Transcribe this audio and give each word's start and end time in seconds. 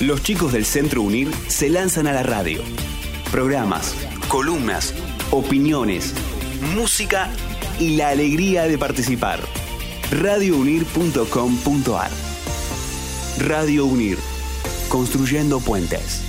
los 0.00 0.22
chicos 0.22 0.52
del 0.52 0.64
Centro 0.64 1.02
Unir 1.02 1.30
se 1.48 1.68
lanzan 1.68 2.06
a 2.06 2.12
la 2.12 2.22
radio. 2.22 2.62
Programas, 3.30 3.94
columnas, 4.28 4.94
opiniones, 5.30 6.14
música 6.74 7.28
y 7.78 7.96
la 7.96 8.08
alegría 8.08 8.64
de 8.64 8.78
participar. 8.78 9.40
radiounir.com.ar 10.10 12.10
Radio 13.38 13.86
Unir, 13.86 14.18
construyendo 14.88 15.60
puentes. 15.60 16.22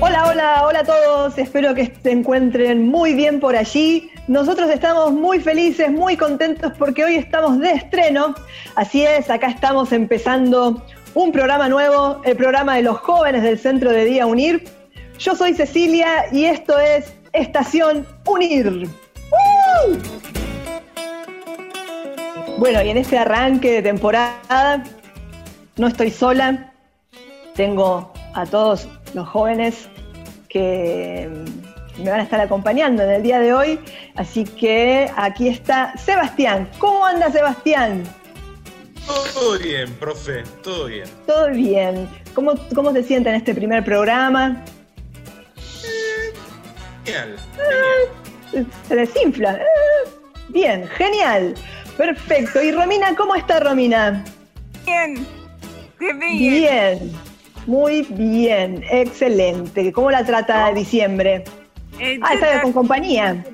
Hola, 0.00 0.28
hola, 0.28 0.64
hola 0.66 0.80
a 0.80 0.84
todos. 0.84 1.38
Espero 1.38 1.74
que 1.74 1.92
se 2.02 2.10
encuentren 2.10 2.88
muy 2.88 3.14
bien 3.14 3.38
por 3.38 3.56
allí. 3.56 4.10
Nosotros 4.26 4.70
estamos 4.70 5.12
muy 5.12 5.40
felices, 5.40 5.90
muy 5.90 6.16
contentos 6.16 6.72
porque 6.78 7.04
hoy 7.04 7.16
estamos 7.16 7.58
de 7.60 7.70
estreno. 7.70 8.34
Así 8.74 9.04
es, 9.04 9.30
acá 9.30 9.48
estamos 9.48 9.92
empezando 9.92 10.82
un 11.14 11.32
programa 11.32 11.68
nuevo, 11.68 12.20
el 12.24 12.36
programa 12.36 12.76
de 12.76 12.82
los 12.82 12.98
jóvenes 12.98 13.42
del 13.42 13.58
Centro 13.58 13.90
de 13.90 14.04
Día 14.04 14.26
Unir. 14.26 14.64
Yo 15.18 15.34
soy 15.34 15.54
Cecilia 15.54 16.26
y 16.32 16.44
esto 16.44 16.78
es 16.78 17.12
Estación 17.32 18.06
Unir. 18.26 18.88
Bueno, 22.58 22.82
y 22.82 22.90
en 22.90 22.96
este 22.96 23.18
arranque 23.18 23.72
de 23.72 23.82
temporada 23.82 24.84
no 25.76 25.86
estoy 25.86 26.10
sola, 26.10 26.72
tengo 27.54 28.12
a 28.34 28.46
todos 28.46 28.88
los 29.14 29.28
jóvenes 29.28 29.88
que 30.48 31.28
me 31.98 32.10
van 32.10 32.20
a 32.20 32.22
estar 32.22 32.40
acompañando 32.40 33.02
en 33.02 33.10
el 33.10 33.22
día 33.22 33.38
de 33.38 33.52
hoy. 33.52 33.80
Así 34.16 34.44
que 34.44 35.10
aquí 35.16 35.48
está 35.48 35.92
Sebastián. 35.98 36.68
¿Cómo 36.78 37.04
anda 37.04 37.30
Sebastián? 37.30 38.04
Todo 39.06 39.58
bien, 39.58 39.92
profe, 39.94 40.42
todo 40.62 40.86
bien. 40.86 41.08
Todo 41.26 41.50
bien. 41.50 42.08
¿Cómo, 42.34 42.54
cómo 42.74 42.92
se 42.92 43.02
siente 43.02 43.28
en 43.30 43.36
este 43.36 43.54
primer 43.54 43.84
programa? 43.84 44.62
genial. 47.04 47.36
Eh, 48.54 48.64
se 48.86 48.94
desinfla. 48.94 49.54
Eh, 49.54 50.10
bien, 50.50 50.86
genial. 50.88 51.54
Perfecto. 51.96 52.62
¿Y 52.62 52.70
Romina, 52.72 53.14
cómo 53.16 53.34
está 53.34 53.58
Romina? 53.60 54.24
Bien. 54.86 55.26
Qué 55.98 56.12
bien. 56.12 56.38
Bien. 56.38 57.12
Muy 57.66 58.02
bien. 58.10 58.84
Excelente. 58.90 59.92
¿Cómo 59.92 60.10
la 60.10 60.24
trata 60.24 60.72
diciembre? 60.72 61.44
Eh, 61.98 62.18
Ah, 62.22 62.34
está 62.34 62.62
con 62.62 62.72
compañía. 62.72 63.44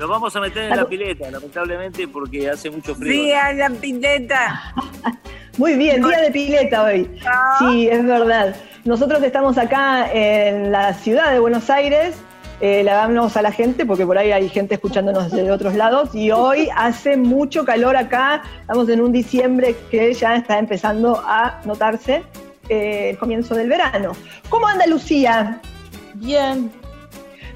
Nos 0.00 0.08
vamos 0.08 0.34
a 0.34 0.40
meter 0.40 0.72
en 0.72 0.76
la 0.78 0.88
pileta, 0.88 1.30
lamentablemente, 1.30 2.08
porque 2.08 2.48
hace 2.48 2.70
mucho 2.70 2.94
frío. 2.94 3.12
Sí, 3.12 3.32
a 3.32 3.52
la 3.52 3.68
pileta. 3.68 4.72
Muy 5.58 5.74
bien, 5.74 6.02
día 6.02 6.22
de 6.22 6.30
pileta 6.30 6.84
hoy. 6.84 7.18
Ah. 7.26 7.56
Sí, 7.58 7.86
es 7.86 8.02
verdad. 8.06 8.56
Nosotros 8.86 9.22
estamos 9.22 9.58
acá 9.58 10.10
en 10.10 10.72
la 10.72 10.94
ciudad 10.94 11.30
de 11.32 11.38
Buenos 11.38 11.68
Aires. 11.68 12.14
Eh, 12.62 12.82
damos 12.82 13.36
a 13.36 13.42
la 13.42 13.52
gente, 13.52 13.84
porque 13.84 14.06
por 14.06 14.16
ahí 14.16 14.32
hay 14.32 14.48
gente 14.48 14.76
escuchándonos 14.76 15.30
de 15.32 15.52
otros 15.52 15.74
lados, 15.74 16.14
y 16.14 16.30
hoy 16.30 16.70
hace 16.74 17.18
mucho 17.18 17.66
calor 17.66 17.94
acá. 17.94 18.42
Estamos 18.62 18.88
en 18.88 19.02
un 19.02 19.12
diciembre 19.12 19.76
que 19.90 20.14
ya 20.14 20.34
está 20.34 20.58
empezando 20.58 21.22
a 21.26 21.60
notarse 21.66 22.22
eh, 22.70 23.10
el 23.10 23.18
comienzo 23.18 23.54
del 23.54 23.68
verano. 23.68 24.12
¿Cómo 24.48 24.66
anda 24.66 24.86
Lucía? 24.86 25.60
Bien, 26.14 26.70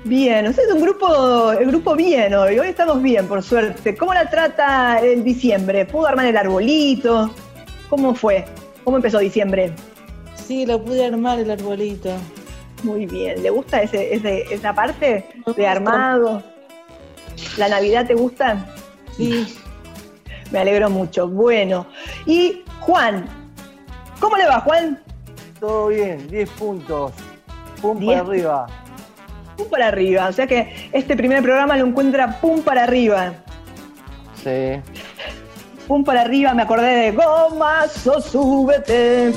Bien, 0.05 0.47
ustedes 0.47 0.69
es 0.69 0.75
un 0.75 0.83
grupo, 0.83 1.53
el 1.53 1.67
grupo 1.67 1.95
bien 1.95 2.35
hoy, 2.35 2.59
hoy 2.59 2.69
estamos 2.69 3.01
bien, 3.01 3.27
por 3.27 3.43
suerte. 3.43 3.97
¿Cómo 3.97 4.13
la 4.13 4.29
trata 4.29 4.99
el 5.01 5.25
diciembre? 5.25 5.87
¿Pudo 5.87 6.07
armar 6.09 6.27
el 6.27 6.37
arbolito? 6.37 7.31
¿Cómo 7.89 8.15
fue? 8.15 8.45
¿Cómo 8.85 8.97
empezó 8.99 9.19
diciembre? 9.19 9.73
sí, 10.37 10.67
lo 10.67 10.83
pude 10.85 11.07
armar 11.07 11.39
el 11.39 11.51
arbolito. 11.51 12.11
Muy 12.83 13.07
bien, 13.07 13.43
¿le 13.43 13.49
gusta 13.49 13.81
ese, 13.81 14.15
ese- 14.15 14.43
esa 14.53 14.75
parte 14.75 15.25
de 15.57 15.67
armado? 15.67 16.43
¿La 17.57 17.69
Navidad 17.71 18.07
te 18.07 18.15
gusta? 18.15 18.67
Sí, 19.17 19.57
Me 20.51 20.59
alegro 20.59 20.91
mucho. 20.91 21.27
Bueno, 21.29 21.87
y 22.27 22.63
Juan, 22.81 23.25
¿cómo 24.21 24.37
le 24.37 24.45
va 24.47 24.61
Juan? 24.61 25.03
Todo 25.59 25.87
bien, 25.89 26.29
10 26.29 26.51
puntos. 26.51 27.13
Pum 27.81 27.99
Diez. 27.99 28.19
para 28.21 28.29
arriba. 28.29 28.67
Pum 29.57 29.69
para 29.69 29.89
arriba, 29.89 30.29
o 30.29 30.33
sea 30.33 30.47
que 30.47 30.91
este 30.93 31.17
primer 31.17 31.43
programa 31.43 31.77
lo 31.77 31.87
encuentra 31.87 32.41
pum 32.41 32.63
para 32.63 32.85
arriba. 32.85 33.35
Sí. 34.43 34.81
Pum 35.87 36.03
para 36.03 36.23
arriba, 36.23 36.55
me 36.55 36.63
acordé 36.63 36.95
de 36.95 37.13
gomazo, 37.13 38.21
súbete, 38.21 39.33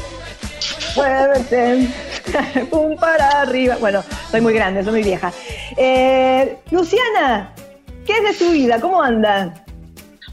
muévete, 0.96 1.88
pum 2.72 2.96
para 2.96 3.42
arriba. 3.42 3.78
Bueno, 3.80 4.04
soy 4.32 4.42
muy 4.42 4.54
grande, 4.54 4.84
soy 4.84 4.94
muy 4.94 5.04
vieja. 5.04 5.32
Eh, 5.76 6.58
Luciana, 6.72 7.54
¿qué 8.06 8.14
es 8.14 8.24
de 8.24 8.46
su 8.46 8.52
vida? 8.52 8.80
¿Cómo 8.80 9.02
anda? 9.02 9.54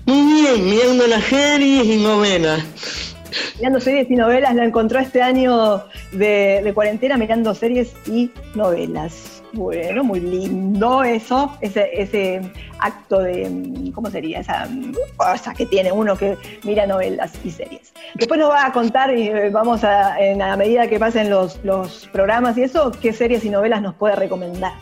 Muy 0.07 0.43
bien, 0.43 0.65
mirando 0.71 1.07
las 1.07 1.25
series 1.25 1.85
y 1.85 2.03
novelas. 2.03 3.15
Mirando 3.59 3.81
series 3.81 4.11
y 4.11 4.17
novelas, 4.17 4.55
la 4.55 4.65
encontró 4.65 5.01
este 5.01 5.23
año 5.23 5.85
de, 6.13 6.61
de 6.63 6.75
cuarentena 6.75 7.17
mirando 7.17 7.55
series 7.55 7.93
y 8.07 8.31
novelas. 8.55 9.34
Bueno, 9.55 10.03
muy 10.03 10.19
lindo 10.21 11.05
eso, 11.05 11.57
ese, 11.61 11.89
ese 11.93 12.41
acto 12.81 13.21
de, 13.21 13.91
¿cómo 13.95 14.11
sería? 14.11 14.41
Esa 14.41 14.69
cosa 15.17 15.55
que 15.55 15.65
tiene 15.67 15.93
uno 15.93 16.17
que 16.17 16.37
mira 16.65 16.87
novelas 16.87 17.33
y 17.45 17.51
series. 17.51 17.93
Después 18.17 18.41
nos 18.41 18.51
va 18.51 18.67
a 18.67 18.73
contar 18.73 19.17
y 19.17 19.29
eh, 19.29 19.51
vamos 19.51 19.85
a, 19.85 20.19
en, 20.21 20.43
a 20.43 20.57
medida 20.57 20.89
que 20.89 20.99
pasen 20.99 21.31
los, 21.31 21.59
los 21.65 22.09
programas 22.13 22.59
y 22.59 22.63
eso, 22.65 22.91
qué 23.01 23.13
series 23.13 23.45
y 23.45 23.51
novelas 23.51 23.81
nos 23.81 23.95
puede 23.95 24.17
recomendar. 24.17 24.73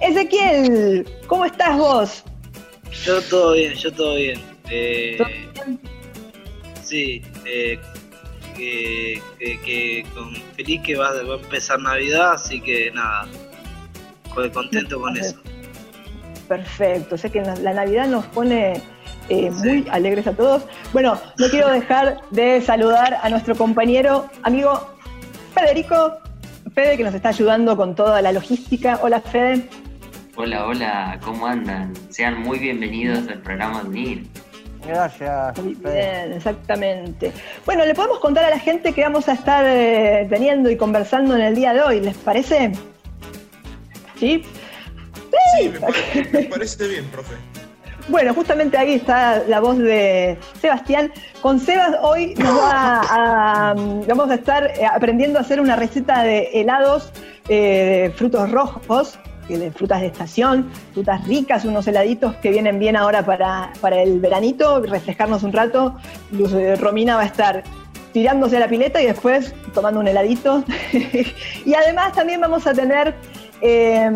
Ezequiel, 0.00 1.06
¿cómo 1.26 1.44
estás 1.44 1.76
vos? 1.76 2.24
Yo 3.04 3.20
todo 3.22 3.52
bien, 3.52 3.74
yo 3.74 3.92
todo 3.92 4.14
bien. 4.16 4.40
Eh, 4.70 5.16
¿Todo 5.18 5.28
bien? 5.28 5.80
Sí, 6.82 7.22
eh, 7.44 7.78
que, 8.56 9.20
que- 9.38 9.60
que 9.60 10.06
con 10.14 10.34
feliz 10.56 10.80
que 10.82 10.96
va, 10.96 11.10
va 11.12 11.34
a 11.34 11.38
empezar 11.38 11.80
Navidad, 11.80 12.32
así 12.34 12.60
que 12.60 12.90
nada, 12.92 13.26
estoy 14.34 14.50
contento 14.50 15.00
con 15.00 15.16
eso. 15.16 15.36
Perfecto, 16.48 17.16
sé 17.16 17.30
que 17.30 17.40
la, 17.40 17.72
Navidad 17.72 18.06
nos 18.06 18.26
pone 18.26 18.82
eh, 19.28 19.50
muy 19.50 19.86
alegres 19.90 20.26
a 20.26 20.32
todos. 20.32 20.64
Bueno, 20.92 21.18
no 21.38 21.48
quiero 21.48 21.70
dejar 21.70 22.20
de 22.30 22.60
saludar 22.60 23.18
a 23.22 23.28
nuestro 23.30 23.54
compañero, 23.54 24.28
amigo 24.42 24.90
Federico, 25.54 26.18
Fede, 26.74 26.96
que 26.96 27.04
nos 27.04 27.14
está 27.14 27.30
ayudando 27.30 27.76
con 27.76 27.94
toda 27.94 28.20
la 28.20 28.32
logística. 28.32 28.98
Hola, 29.02 29.20
Fede. 29.20 29.68
Hola, 30.36 30.66
hola, 30.66 31.20
¿cómo 31.24 31.46
andan? 31.46 31.94
Sean 32.10 32.40
muy 32.40 32.58
bienvenidos 32.58 33.28
al 33.28 33.40
programa 33.40 33.82
de 33.82 33.88
UNIR. 33.88 34.22
Gracias. 34.86 35.62
Muy 35.62 35.74
bien, 35.74 36.32
exactamente. 36.34 37.32
Bueno, 37.64 37.86
le 37.86 37.94
podemos 37.94 38.18
contar 38.18 38.44
a 38.44 38.50
la 38.50 38.58
gente 38.58 38.92
que 38.92 39.02
vamos 39.02 39.28
a 39.28 39.32
estar 39.32 39.64
eh, 39.66 40.26
teniendo 40.28 40.70
y 40.70 40.76
conversando 40.76 41.36
en 41.36 41.42
el 41.42 41.54
día 41.54 41.72
de 41.72 41.80
hoy, 41.80 42.00
¿les 42.00 42.16
parece? 42.16 42.72
¿Sí? 44.18 44.44
Sí, 45.58 45.68
me, 45.68 45.80
pare- 45.80 46.28
me 46.32 46.42
parece 46.44 46.88
bien, 46.88 47.04
profe. 47.06 47.34
Bueno, 48.08 48.34
justamente 48.34 48.76
ahí 48.76 48.94
está 48.94 49.42
la 49.48 49.60
voz 49.60 49.78
de 49.78 50.36
Sebastián. 50.60 51.10
Con 51.40 51.58
Sebas 51.58 51.96
hoy 52.02 52.34
nos 52.34 52.54
va 52.58 53.00
a- 53.00 53.70
a- 53.70 53.74
vamos 54.06 54.30
a 54.30 54.34
estar 54.34 54.66
eh, 54.78 54.84
aprendiendo 54.84 55.38
a 55.38 55.42
hacer 55.42 55.60
una 55.60 55.74
receta 55.76 56.22
de 56.22 56.50
helados 56.52 57.10
eh, 57.48 58.02
de 58.08 58.10
frutos 58.14 58.50
rojos, 58.50 59.18
de 59.48 59.70
frutas 59.70 60.00
de 60.02 60.06
estación, 60.08 60.70
frutas 60.92 61.26
ricas, 61.26 61.64
unos 61.64 61.86
heladitos 61.86 62.34
que 62.36 62.50
vienen 62.50 62.78
bien 62.78 62.96
ahora 62.96 63.24
para, 63.24 63.72
para 63.80 64.02
el 64.02 64.18
veranito, 64.20 64.80
refrescarnos 64.80 65.42
un 65.42 65.52
rato. 65.52 65.96
Luz- 66.30 66.52
eh, 66.54 66.76
Romina 66.76 67.16
va 67.16 67.22
a 67.22 67.26
estar 67.26 67.62
tirándose 68.12 68.58
a 68.58 68.60
la 68.60 68.68
pileta 68.68 69.02
y 69.02 69.06
después 69.06 69.54
tomando 69.72 70.00
un 70.00 70.08
heladito. 70.08 70.62
y 71.64 71.74
además 71.74 72.12
también 72.12 72.40
vamos 72.40 72.66
a 72.66 72.72
tener 72.74 73.14
eh, 73.60 74.10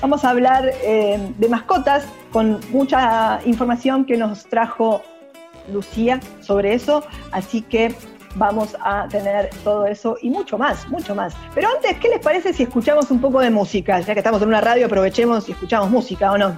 vamos 0.00 0.24
a 0.24 0.30
hablar 0.30 0.70
eh, 0.82 1.18
de 1.38 1.48
mascotas 1.48 2.04
con 2.32 2.60
mucha 2.70 3.40
información 3.44 4.04
que 4.04 4.16
nos 4.16 4.44
trajo 4.46 5.02
Lucía 5.72 6.20
sobre 6.40 6.74
eso, 6.74 7.04
así 7.30 7.62
que 7.62 7.94
vamos 8.34 8.76
a 8.80 9.06
tener 9.08 9.50
todo 9.62 9.86
eso 9.86 10.16
y 10.22 10.30
mucho 10.30 10.58
más, 10.58 10.88
mucho 10.88 11.14
más. 11.14 11.34
Pero 11.54 11.68
antes, 11.68 11.98
¿qué 11.98 12.08
les 12.08 12.20
parece 12.20 12.52
si 12.52 12.64
escuchamos 12.64 13.10
un 13.10 13.20
poco 13.20 13.40
de 13.40 13.50
música? 13.50 14.00
Ya 14.00 14.14
que 14.14 14.20
estamos 14.20 14.42
en 14.42 14.48
una 14.48 14.60
radio, 14.60 14.86
aprovechemos 14.86 15.48
y 15.48 15.52
escuchamos 15.52 15.90
música, 15.90 16.32
¿o 16.32 16.38
no? 16.38 16.56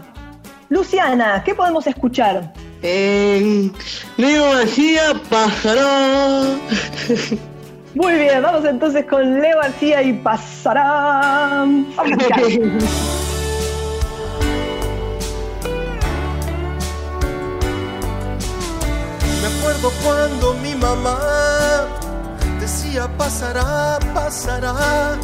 Luciana, 0.68 1.42
¿qué 1.44 1.54
podemos 1.54 1.86
escuchar? 1.86 2.52
Eh, 2.82 3.70
Leo 4.16 4.52
García, 4.52 5.02
Pasará. 5.28 6.56
Muy 7.94 8.14
bien, 8.14 8.42
vamos 8.42 8.64
entonces 8.64 9.06
con 9.06 9.40
Leo 9.40 9.58
García 9.58 10.02
y 10.02 10.12
pasará. 10.14 11.64
Me 11.66 11.84
acuerdo 19.46 19.92
cuando 20.02 20.54
mi 20.54 20.74
mamá 20.74 21.18
día 22.94 23.08
pasará, 23.18 23.98
pasará. 24.14 25.18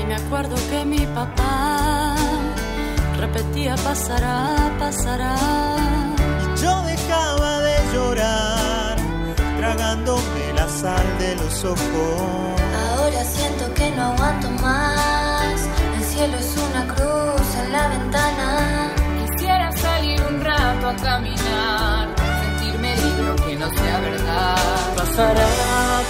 Y 0.00 0.04
me 0.06 0.14
acuerdo 0.14 0.54
que 0.70 0.84
mi 0.84 1.04
papá 1.06 2.14
repetía 3.18 3.74
pasará, 3.76 4.56
pasará. 4.78 5.34
Y 6.54 6.62
yo 6.62 6.82
dejaba 6.82 7.60
de 7.62 7.76
llorar, 7.92 8.96
tragándome 9.58 10.39
sal 10.70 11.18
de 11.18 11.36
los 11.36 11.64
ojos. 11.64 12.60
Ahora 12.88 13.24
siento 13.24 13.74
que 13.74 13.90
no 13.90 14.02
aguanto 14.12 14.50
más. 14.62 15.68
El 15.96 16.04
cielo 16.04 16.36
es 16.38 16.56
una 16.68 16.86
cruz 16.94 17.48
en 17.62 17.72
la 17.72 17.88
ventana. 17.88 18.92
Quisiera 19.20 19.72
salir 19.72 20.22
un 20.22 20.40
rato 20.40 20.88
a 20.88 20.96
caminar, 20.96 22.08
sentirme 22.42 22.96
libre 22.96 23.28
aunque 23.28 23.56
no 23.56 23.68
sea 23.70 24.00
verdad. 24.00 24.56
Pasará, 24.96 25.48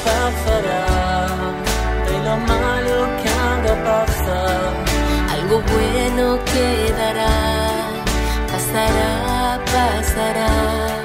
pasará, 0.04 0.82
de 2.06 2.16
lo 2.26 2.36
malo 2.36 2.96
que 3.20 3.28
ahora 3.40 3.74
pasa, 3.88 4.36
algo 5.34 5.62
bueno 5.74 6.38
quedará. 6.44 7.34
Pasará, 8.52 9.60
pasará. 9.72 10.99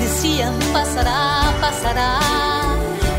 Decían 0.00 0.54
pasará, 0.72 1.52
pasará. 1.60 2.18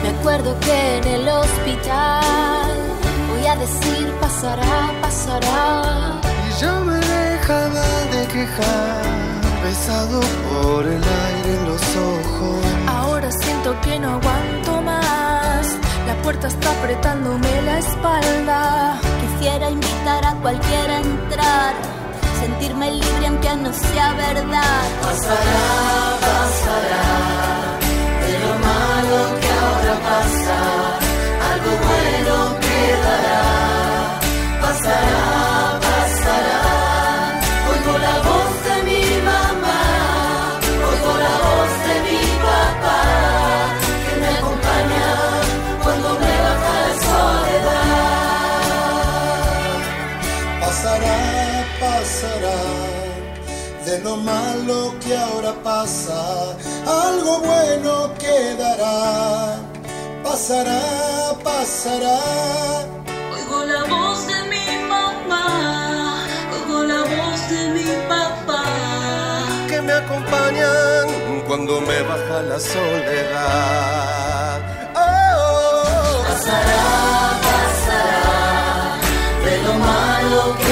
Me 0.03 0.09
acuerdo 0.09 0.57
que 0.59 0.97
en 0.97 1.03
el 1.05 1.27
hospital 1.27 2.75
voy 3.29 3.47
a 3.47 3.55
decir 3.55 4.13
pasará, 4.21 4.91
pasará. 5.01 6.21
Y 6.47 6.61
yo 6.61 6.79
me 6.81 6.97
dejaba 6.97 7.85
de 8.13 8.27
quejar, 8.27 9.03
besado 9.63 10.21
por 10.49 10.85
el 10.85 11.03
aire 11.27 11.51
en 11.57 11.65
los 11.69 11.83
ojos. 11.95 12.65
Ahora 12.87 13.31
siento 13.31 13.79
que 13.81 13.99
no 13.99 14.09
aguanto 14.17 14.81
más. 14.81 15.67
La 16.07 16.15
puerta 16.21 16.47
está 16.47 16.69
apretándome 16.71 17.61
la 17.63 17.79
espalda. 17.79 18.99
Quisiera 19.21 19.69
invitar 19.71 20.23
a 20.25 20.33
cualquiera 20.35 20.97
a 20.97 21.01
entrar, 21.01 21.73
sentirme 22.55 22.91
libre 22.91 23.27
aunque 23.27 23.55
no 23.57 23.73
sea 23.73 24.13
verdad. 24.13 24.83
Pasará, 25.01 26.17
pasará, 26.25 27.05
de 28.25 28.33
lo 28.43 28.53
malo 28.67 29.17
que 29.41 29.49
ahora 29.61 29.95
pasa, 30.09 30.57
algo 31.51 31.71
bueno 31.87 32.35
quedará. 32.65 33.43
Pasará, 34.61 35.34
lo 54.15 54.21
malo 54.21 54.93
que 54.99 55.17
ahora 55.17 55.53
pasa, 55.63 56.55
algo 56.85 57.39
bueno 57.39 58.13
quedará. 58.17 59.57
Pasará, 60.23 60.81
pasará. 61.43 62.19
Oigo 63.33 63.65
la 63.65 63.83
voz 63.83 64.25
de 64.27 64.43
mi 64.53 64.67
mamá, 64.87 66.23
oigo 66.53 66.83
la 66.83 67.01
voz 67.01 67.49
de 67.49 67.69
mi 67.75 67.83
papá. 68.07 68.63
que 69.67 69.81
me 69.81 69.93
acompañan 69.93 71.07
cuando 71.47 71.81
me 71.81 72.01
baja 72.01 72.41
la 72.51 72.59
soledad. 72.59 74.59
Oh. 74.95 76.23
Pasará, 76.27 76.85
pasará, 77.47 78.39
de 79.45 79.53
lo 79.65 79.73
malo 79.73 80.41
que 80.59 80.64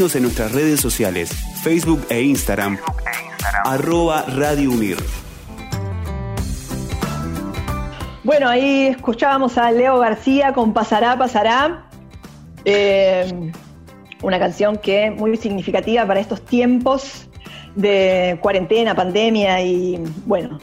en 0.00 0.22
nuestras 0.22 0.52
redes 0.52 0.80
sociales, 0.80 1.30
Facebook 1.62 2.06
e 2.08 2.22
Instagram, 2.22 2.78
arroba 3.64 4.22
Radio 4.22 4.70
Unir. 4.70 4.96
Bueno, 8.24 8.48
ahí 8.48 8.86
escuchábamos 8.86 9.58
a 9.58 9.70
Leo 9.70 9.98
García 9.98 10.54
con 10.54 10.72
Pasará, 10.72 11.18
Pasará. 11.18 11.86
Eh, 12.64 13.52
una 14.22 14.38
canción 14.38 14.78
que 14.78 15.08
es 15.08 15.14
muy 15.14 15.36
significativa 15.36 16.06
para 16.06 16.20
estos 16.20 16.42
tiempos 16.46 17.28
de 17.74 18.38
cuarentena, 18.40 18.94
pandemia 18.94 19.60
y 19.60 20.02
bueno, 20.24 20.58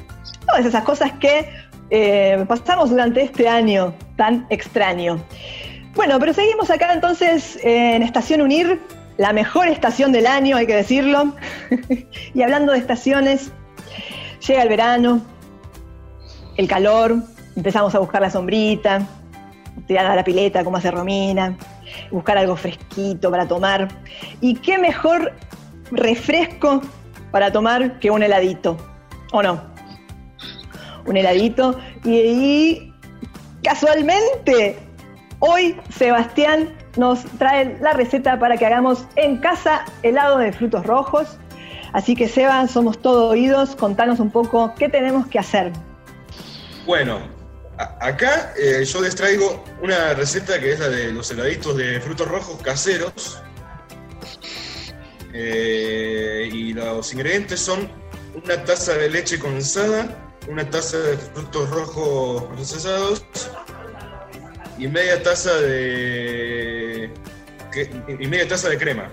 todas 0.47 0.65
esas 0.65 0.83
cosas 0.83 1.11
que 1.19 1.47
eh, 1.91 2.43
pasamos 2.47 2.89
durante 2.89 3.21
este 3.21 3.47
año 3.47 3.93
tan 4.15 4.47
extraño. 4.49 5.23
Bueno, 5.93 6.19
pero 6.19 6.33
seguimos 6.33 6.71
acá 6.71 6.91
entonces 6.91 7.59
en 7.61 8.01
Estación 8.01 8.41
Unir, 8.41 8.79
la 9.17 9.33
mejor 9.33 9.67
estación 9.67 10.11
del 10.11 10.27
año, 10.27 10.57
hay 10.57 10.67
que 10.67 10.75
decirlo. 10.75 11.33
y 12.33 12.41
hablando 12.41 12.71
de 12.71 12.79
estaciones, 12.79 13.51
llega 14.47 14.63
el 14.63 14.69
verano, 14.69 15.21
el 16.55 16.67
calor, 16.67 17.17
empezamos 17.55 17.93
a 17.95 17.99
buscar 17.99 18.21
la 18.21 18.29
sombrita, 18.29 19.07
tirar 19.87 20.05
a 20.05 20.15
la 20.15 20.23
pileta 20.23 20.63
como 20.63 20.77
hace 20.77 20.91
Romina, 20.91 21.57
buscar 22.11 22.37
algo 22.37 22.55
fresquito 22.55 23.31
para 23.31 23.47
tomar. 23.47 23.87
Y 24.41 24.55
qué 24.55 24.77
mejor 24.77 25.33
refresco 25.91 26.81
para 27.31 27.51
tomar 27.51 27.99
que 27.99 28.11
un 28.11 28.23
heladito, 28.23 28.77
¿o 29.31 29.41
no? 29.41 29.61
Un 31.05 31.17
heladito. 31.17 31.79
Y, 32.03 32.15
y 32.15 32.93
casualmente, 33.63 34.77
hoy 35.39 35.75
Sebastián 35.89 36.69
nos 36.97 37.23
trae 37.37 37.77
la 37.81 37.93
receta 37.93 38.39
para 38.39 38.57
que 38.57 38.65
hagamos 38.65 39.05
en 39.15 39.37
casa 39.37 39.85
helado 40.03 40.37
de 40.37 40.51
frutos 40.51 40.85
rojos. 40.85 41.37
Así 41.93 42.15
que 42.15 42.27
Seba, 42.27 42.67
somos 42.67 43.01
todo 43.01 43.29
oídos, 43.29 43.75
contanos 43.75 44.19
un 44.19 44.31
poco 44.31 44.73
qué 44.77 44.89
tenemos 44.89 45.27
que 45.27 45.39
hacer. 45.39 45.71
Bueno, 46.85 47.19
acá 47.77 48.53
eh, 48.57 48.83
yo 48.85 49.01
les 49.01 49.15
traigo 49.15 49.63
una 49.81 50.13
receta 50.13 50.59
que 50.59 50.73
es 50.73 50.79
la 50.79 50.89
de 50.89 51.11
los 51.11 51.31
heladitos 51.31 51.77
de 51.77 51.99
frutos 52.01 52.27
rojos 52.27 52.61
caseros. 52.61 53.41
Eh, 55.33 56.49
y 56.51 56.73
los 56.73 57.13
ingredientes 57.13 57.59
son 57.59 57.89
una 58.33 58.63
taza 58.63 58.93
de 58.93 59.09
leche 59.09 59.37
condensada, 59.39 60.07
una 60.49 60.69
taza 60.69 60.97
de 60.97 61.17
frutos 61.17 61.69
rojos 61.69 62.43
procesados 62.45 63.23
y 64.77 64.87
media 64.87 65.21
taza 65.23 65.53
de 65.55 66.86
que- 67.71 67.89
y 68.19 68.27
media 68.27 68.47
taza 68.47 68.69
de 68.69 68.77
crema. 68.77 69.09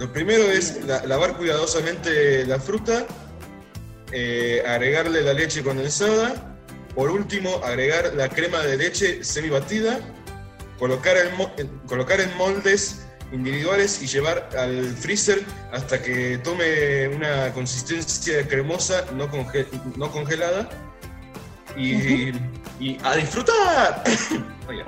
Lo 0.00 0.12
primero 0.12 0.44
es 0.44 0.84
la- 0.84 1.04
lavar 1.06 1.36
cuidadosamente 1.36 2.44
la 2.46 2.60
fruta, 2.60 3.04
eh, 4.12 4.62
agregarle 4.66 5.22
la 5.22 5.32
leche 5.32 5.62
condensada, 5.62 6.56
por 6.94 7.10
último 7.10 7.60
agregar 7.64 8.12
la 8.14 8.28
crema 8.28 8.60
de 8.60 8.76
leche 8.76 9.22
semi 9.24 9.48
batida, 9.48 10.00
colocar 10.78 11.16
colocar 11.86 12.20
en 12.20 12.36
moldes 12.36 13.04
individuales 13.32 14.00
y 14.02 14.06
llevar 14.06 14.48
al 14.56 14.86
freezer 14.96 15.44
hasta 15.72 16.00
que 16.00 16.38
tome 16.38 17.08
una 17.08 17.52
consistencia 17.52 18.46
cremosa, 18.48 19.04
no, 19.14 19.28
conge- 19.30 19.66
no 19.96 20.10
congelada. 20.10 20.68
Y, 21.76 22.32
y 22.80 22.98
a 23.04 23.14
disfrutar. 23.16 24.02
Oiga. 24.68 24.84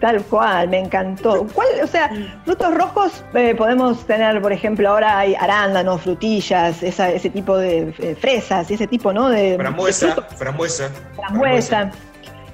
Tal 0.00 0.22
cual, 0.24 0.68
me 0.68 0.78
encantó. 0.78 1.46
¿Cuál, 1.52 1.68
o 1.82 1.86
sea, 1.86 2.10
frutos 2.46 2.74
rojos 2.74 3.22
eh, 3.34 3.54
podemos 3.54 4.06
tener, 4.06 4.40
por 4.40 4.50
ejemplo, 4.50 4.88
ahora 4.88 5.18
hay 5.18 5.34
arándanos, 5.34 6.00
frutillas, 6.00 6.82
esa- 6.82 7.10
ese 7.10 7.28
tipo 7.28 7.58
de 7.58 7.94
eh, 7.98 8.16
fresas, 8.18 8.70
ese 8.70 8.86
tipo, 8.86 9.12
¿no? 9.12 9.28
De, 9.28 9.50
de 9.52 9.56
Frambuesa, 9.58 10.16
frambuesa. 10.38 10.90
Frambuesa. 11.16 11.90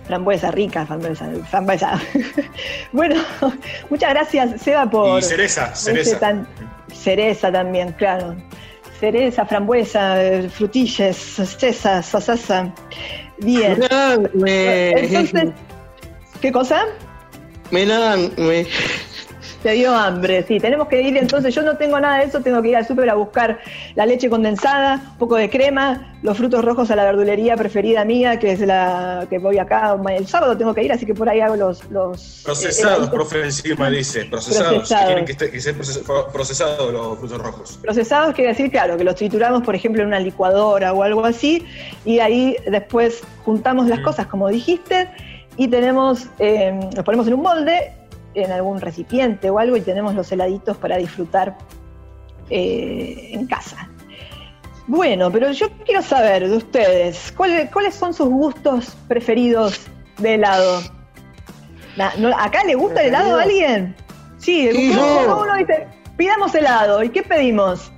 Frambuesa 0.08 0.50
rica, 0.50 0.86
frambuesa. 0.86 1.28
frambuesa. 1.48 2.00
bueno, 2.92 3.14
muchas 3.90 4.10
gracias, 4.10 4.60
Seba, 4.60 4.90
por. 4.90 5.20
Y 5.20 5.22
cereza, 5.22 5.70
ese 5.72 5.82
cereza. 5.84 6.18
tan- 6.18 6.48
cereza 6.92 7.52
también, 7.52 7.92
claro. 7.92 8.34
Cereza, 8.98 9.44
frambuesa, 9.46 10.16
frutillas, 10.50 11.16
cesa, 11.16 12.02
sasasa. 12.02 12.72
Bien. 13.38 13.78
Entonces, 14.34 15.50
¿qué 16.40 16.50
cosa? 16.50 16.84
Me 17.70 17.86
dan, 17.86 18.30
me... 18.36 18.66
Te 19.62 19.72
dio 19.72 19.92
hambre, 19.96 20.44
sí. 20.46 20.60
Tenemos 20.60 20.86
que 20.86 21.02
ir 21.02 21.16
entonces. 21.16 21.52
Yo 21.52 21.62
no 21.62 21.76
tengo 21.76 21.98
nada 21.98 22.18
de 22.18 22.24
eso, 22.26 22.40
tengo 22.40 22.62
que 22.62 22.68
ir 22.68 22.76
al 22.76 22.86
súper 22.86 23.10
a 23.10 23.14
buscar 23.14 23.58
la 23.96 24.06
leche 24.06 24.30
condensada, 24.30 25.00
un 25.12 25.18
poco 25.18 25.34
de 25.36 25.50
crema, 25.50 26.14
los 26.22 26.36
frutos 26.36 26.64
rojos 26.64 26.88
a 26.92 26.96
la 26.96 27.04
verdulería 27.04 27.56
preferida 27.56 28.04
mía, 28.04 28.38
que 28.38 28.52
es 28.52 28.60
la 28.60 29.26
que 29.28 29.38
voy 29.38 29.58
acá. 29.58 29.96
El 30.10 30.28
sábado 30.28 30.56
tengo 30.56 30.72
que 30.72 30.84
ir, 30.84 30.92
así 30.92 31.04
que 31.04 31.14
por 31.14 31.28
ahí 31.28 31.40
hago 31.40 31.56
los. 31.56 31.82
los 31.90 32.42
Procesados, 32.44 33.08
eh, 33.08 33.10
profe, 33.10 33.42
encima 33.44 33.90
dice. 33.90 34.26
Procesados. 34.26 34.68
Procesados. 34.74 35.00
Que 35.00 35.06
quieren 35.06 35.24
que, 35.24 35.32
esté- 35.32 35.50
que 35.50 35.60
sean 35.60 35.76
proces- 35.76 36.30
procesados 36.32 36.92
los 36.92 37.18
frutos 37.18 37.38
rojos. 37.42 37.78
Procesados 37.82 38.34
quiere 38.34 38.50
decir, 38.50 38.70
claro, 38.70 38.96
que 38.96 39.02
los 39.04 39.16
trituramos, 39.16 39.62
por 39.62 39.74
ejemplo, 39.74 40.02
en 40.02 40.08
una 40.08 40.20
licuadora 40.20 40.92
o 40.92 41.02
algo 41.02 41.24
así, 41.24 41.64
y 42.04 42.20
ahí 42.20 42.56
después 42.70 43.22
juntamos 43.44 43.88
las 43.88 44.00
cosas, 44.00 44.26
como 44.28 44.48
dijiste, 44.48 45.08
y 45.56 45.68
tenemos, 45.68 46.26
eh, 46.38 46.78
los 46.94 47.04
ponemos 47.04 47.26
en 47.26 47.34
un 47.34 47.42
molde, 47.42 47.92
en 48.34 48.52
algún 48.52 48.80
recipiente 48.80 49.48
o 49.50 49.58
algo, 49.58 49.76
y 49.76 49.80
tenemos 49.80 50.14
los 50.14 50.30
heladitos 50.30 50.76
para 50.76 50.96
disfrutar 50.98 51.56
eh, 52.50 53.30
en 53.32 53.46
casa. 53.46 53.88
Bueno, 54.86 55.30
pero 55.32 55.50
yo 55.50 55.68
quiero 55.84 56.00
saber 56.02 56.48
de 56.48 56.56
ustedes, 56.56 57.32
¿cuáles, 57.36 57.70
cuáles 57.72 57.94
son 57.94 58.14
sus 58.14 58.28
gustos 58.28 58.96
preferidos 59.08 59.80
de 60.18 60.34
helado? 60.34 60.80
Na- 61.96 62.12
no- 62.18 62.36
¿Acá 62.38 62.62
le 62.64 62.74
gusta 62.74 63.00
el 63.00 63.08
helado 63.08 63.36
a 63.38 63.42
alguien? 63.42 63.96
Sí, 64.38 64.70
Sí, 64.70 64.90
uno, 64.92 65.22
yo. 65.24 65.42
uno 65.42 65.54
dice, 65.56 65.88
pidamos 66.16 66.54
helado, 66.54 67.02
¿y 67.02 67.08
qué 67.08 67.22
pedimos? 67.22 67.90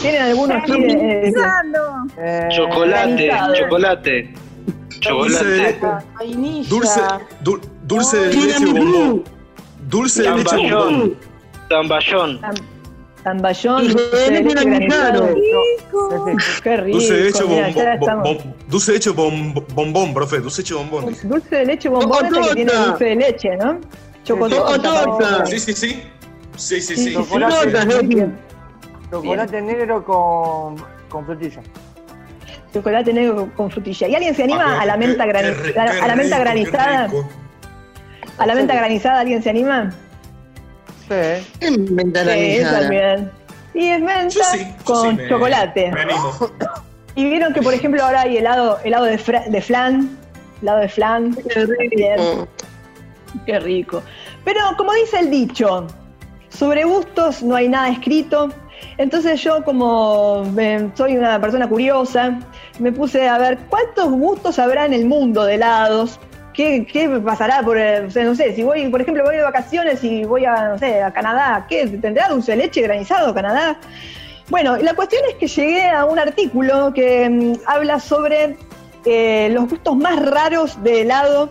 ¿Tienen 0.00 0.22
alguno 0.22 0.54
así 0.54 0.72
de- 0.80 0.96
de- 0.96 1.22
Eh, 2.18 2.48
Chocolate, 2.50 3.26
granizado. 3.26 3.54
Chocolate. 5.00 5.80
Dulce 5.80 6.40
de, 6.60 6.68
dulce, 6.68 7.00
du- 7.42 7.60
dulce 7.84 8.16
de 8.18 8.32
leche 8.34 8.64
bombón. 8.66 9.24
Dulce 9.88 10.22
de 10.22 10.30
leche 10.36 10.56
bombón. 10.56 11.16
Zamballón. 11.68 12.40
Zamballón. 12.40 12.40
Zamballón, 13.22 13.84
Y 13.84 13.88
dulce 13.88 14.16
de 14.16 14.30
leche 14.42 14.64
granizado. 14.64 15.28
Qué 16.62 16.76
rico. 16.78 16.98
Dulce 16.98 17.14
de 17.14 17.22
leche 17.24 17.44
bombón. 17.44 18.38
Dulce 18.68 18.92
de 18.92 18.98
leche 18.98 19.10
bom- 19.10 19.64
bombón, 19.74 20.14
profe. 20.14 20.38
Dulce 20.40 20.62
de 20.62 20.64
leche 20.64 20.74
bombón. 20.74 21.04
Dulce 21.24 21.56
de 21.56 21.64
leche 21.66 21.88
bombón 21.88 22.26
es 22.26 22.48
que 22.48 22.54
tiene 22.54 22.72
dulce 22.72 23.04
de 23.04 23.16
leche, 23.16 23.56
¿no? 23.56 23.78
Chocotota. 24.24 25.46
Sí, 25.46 25.58
sí, 25.58 25.72
sí. 25.72 26.02
Sí, 26.56 26.80
sí, 26.80 26.96
Sí. 26.96 27.14
Chocolate. 29.10 29.60
Negro 29.62 30.04
con, 30.04 30.76
con 31.08 31.24
frutilla. 31.26 31.60
Chocolate 32.72 33.12
negro 33.12 33.50
con 33.56 33.70
frutilla. 33.70 34.06
¿Y 34.08 34.14
alguien 34.14 34.34
se 34.34 34.44
anima 34.44 34.76
Ah, 34.78 34.82
a 34.82 34.86
la 34.86 34.96
menta, 34.96 35.24
qué 35.24 35.30
a 35.30 35.42
la- 35.42 35.54
qué 35.54 35.78
a 36.00 36.06
la 36.06 36.14
menta 36.16 36.36
rico, 36.36 36.40
granizada? 36.50 37.08
¿A 38.38 38.46
la 38.46 38.54
menta 38.54 38.74
granizada 38.74 39.20
alguien 39.20 39.42
se 39.42 39.50
anima? 39.50 39.90
Sí. 41.08 41.46
¿Qué 41.58 41.70
menta 41.72 42.20
Sí, 42.20 42.26
granizada? 42.26 42.80
también. 42.80 43.30
Y 43.74 43.86
es 43.88 44.00
menta 44.00 44.28
Yo 44.28 44.40
sí, 44.52 44.58
yo 44.78 44.84
con 44.84 45.10
sí 45.10 45.16
me- 45.16 45.28
chocolate. 45.28 45.92
Me 45.92 46.00
animo. 46.02 46.32
Y 47.16 47.24
vieron 47.28 47.52
que, 47.52 47.60
por 47.60 47.74
ejemplo, 47.74 48.02
ahora 48.04 48.20
hay 48.22 48.36
helado, 48.36 48.78
helado 48.84 49.04
de, 49.04 49.18
flan. 49.18 50.16
Helado 50.62 50.78
de 50.78 50.88
flan. 50.88 51.34
Qué 51.34 51.66
Bien. 51.96 52.16
rico. 52.18 52.48
Qué 53.46 53.58
rico. 53.58 54.02
Pero 54.44 54.60
como 54.76 54.92
dice 54.94 55.18
el 55.18 55.28
dicho, 55.28 55.88
sobre 56.50 56.84
gustos 56.84 57.42
no 57.42 57.56
hay 57.56 57.68
nada 57.68 57.88
escrito. 57.88 58.50
Entonces 58.96 59.42
yo 59.42 59.64
como 59.64 60.44
eh, 60.56 60.88
soy 60.94 61.16
una 61.16 61.40
persona 61.40 61.68
curiosa, 61.68 62.38
me 62.80 62.92
puse 62.92 63.28
a 63.28 63.38
ver 63.38 63.58
cuántos 63.68 64.10
gustos 64.10 64.58
habrá 64.58 64.86
en 64.86 64.94
el 64.94 65.06
mundo 65.06 65.44
de 65.44 65.54
helados. 65.54 66.18
¿Qué, 66.52 66.86
qué 66.90 67.08
pasará 67.08 67.62
por, 67.62 67.78
eh, 67.78 68.00
o 68.06 68.10
sea, 68.10 68.24
no 68.24 68.34
sé, 68.34 68.54
si 68.54 68.62
voy, 68.62 68.88
por 68.88 69.00
ejemplo, 69.00 69.22
voy 69.24 69.36
de 69.36 69.42
vacaciones 69.42 70.02
y 70.02 70.24
voy 70.24 70.44
a, 70.44 70.70
no 70.70 70.78
sé, 70.78 71.00
a 71.00 71.12
Canadá, 71.12 71.66
¿qué? 71.68 71.86
¿Tendrá 71.86 72.28
dulce 72.28 72.52
de 72.52 72.58
leche 72.58 72.82
granizado 72.82 73.32
Canadá? 73.32 73.78
Bueno, 74.48 74.76
la 74.78 74.94
cuestión 74.94 75.22
es 75.28 75.36
que 75.36 75.46
llegué 75.46 75.88
a 75.88 76.04
un 76.04 76.18
artículo 76.18 76.92
que 76.92 77.30
mm, 77.30 77.52
habla 77.66 78.00
sobre 78.00 78.56
eh, 79.04 79.48
los 79.52 79.70
gustos 79.70 79.96
más 79.96 80.20
raros 80.26 80.82
de 80.82 81.02
helado 81.02 81.50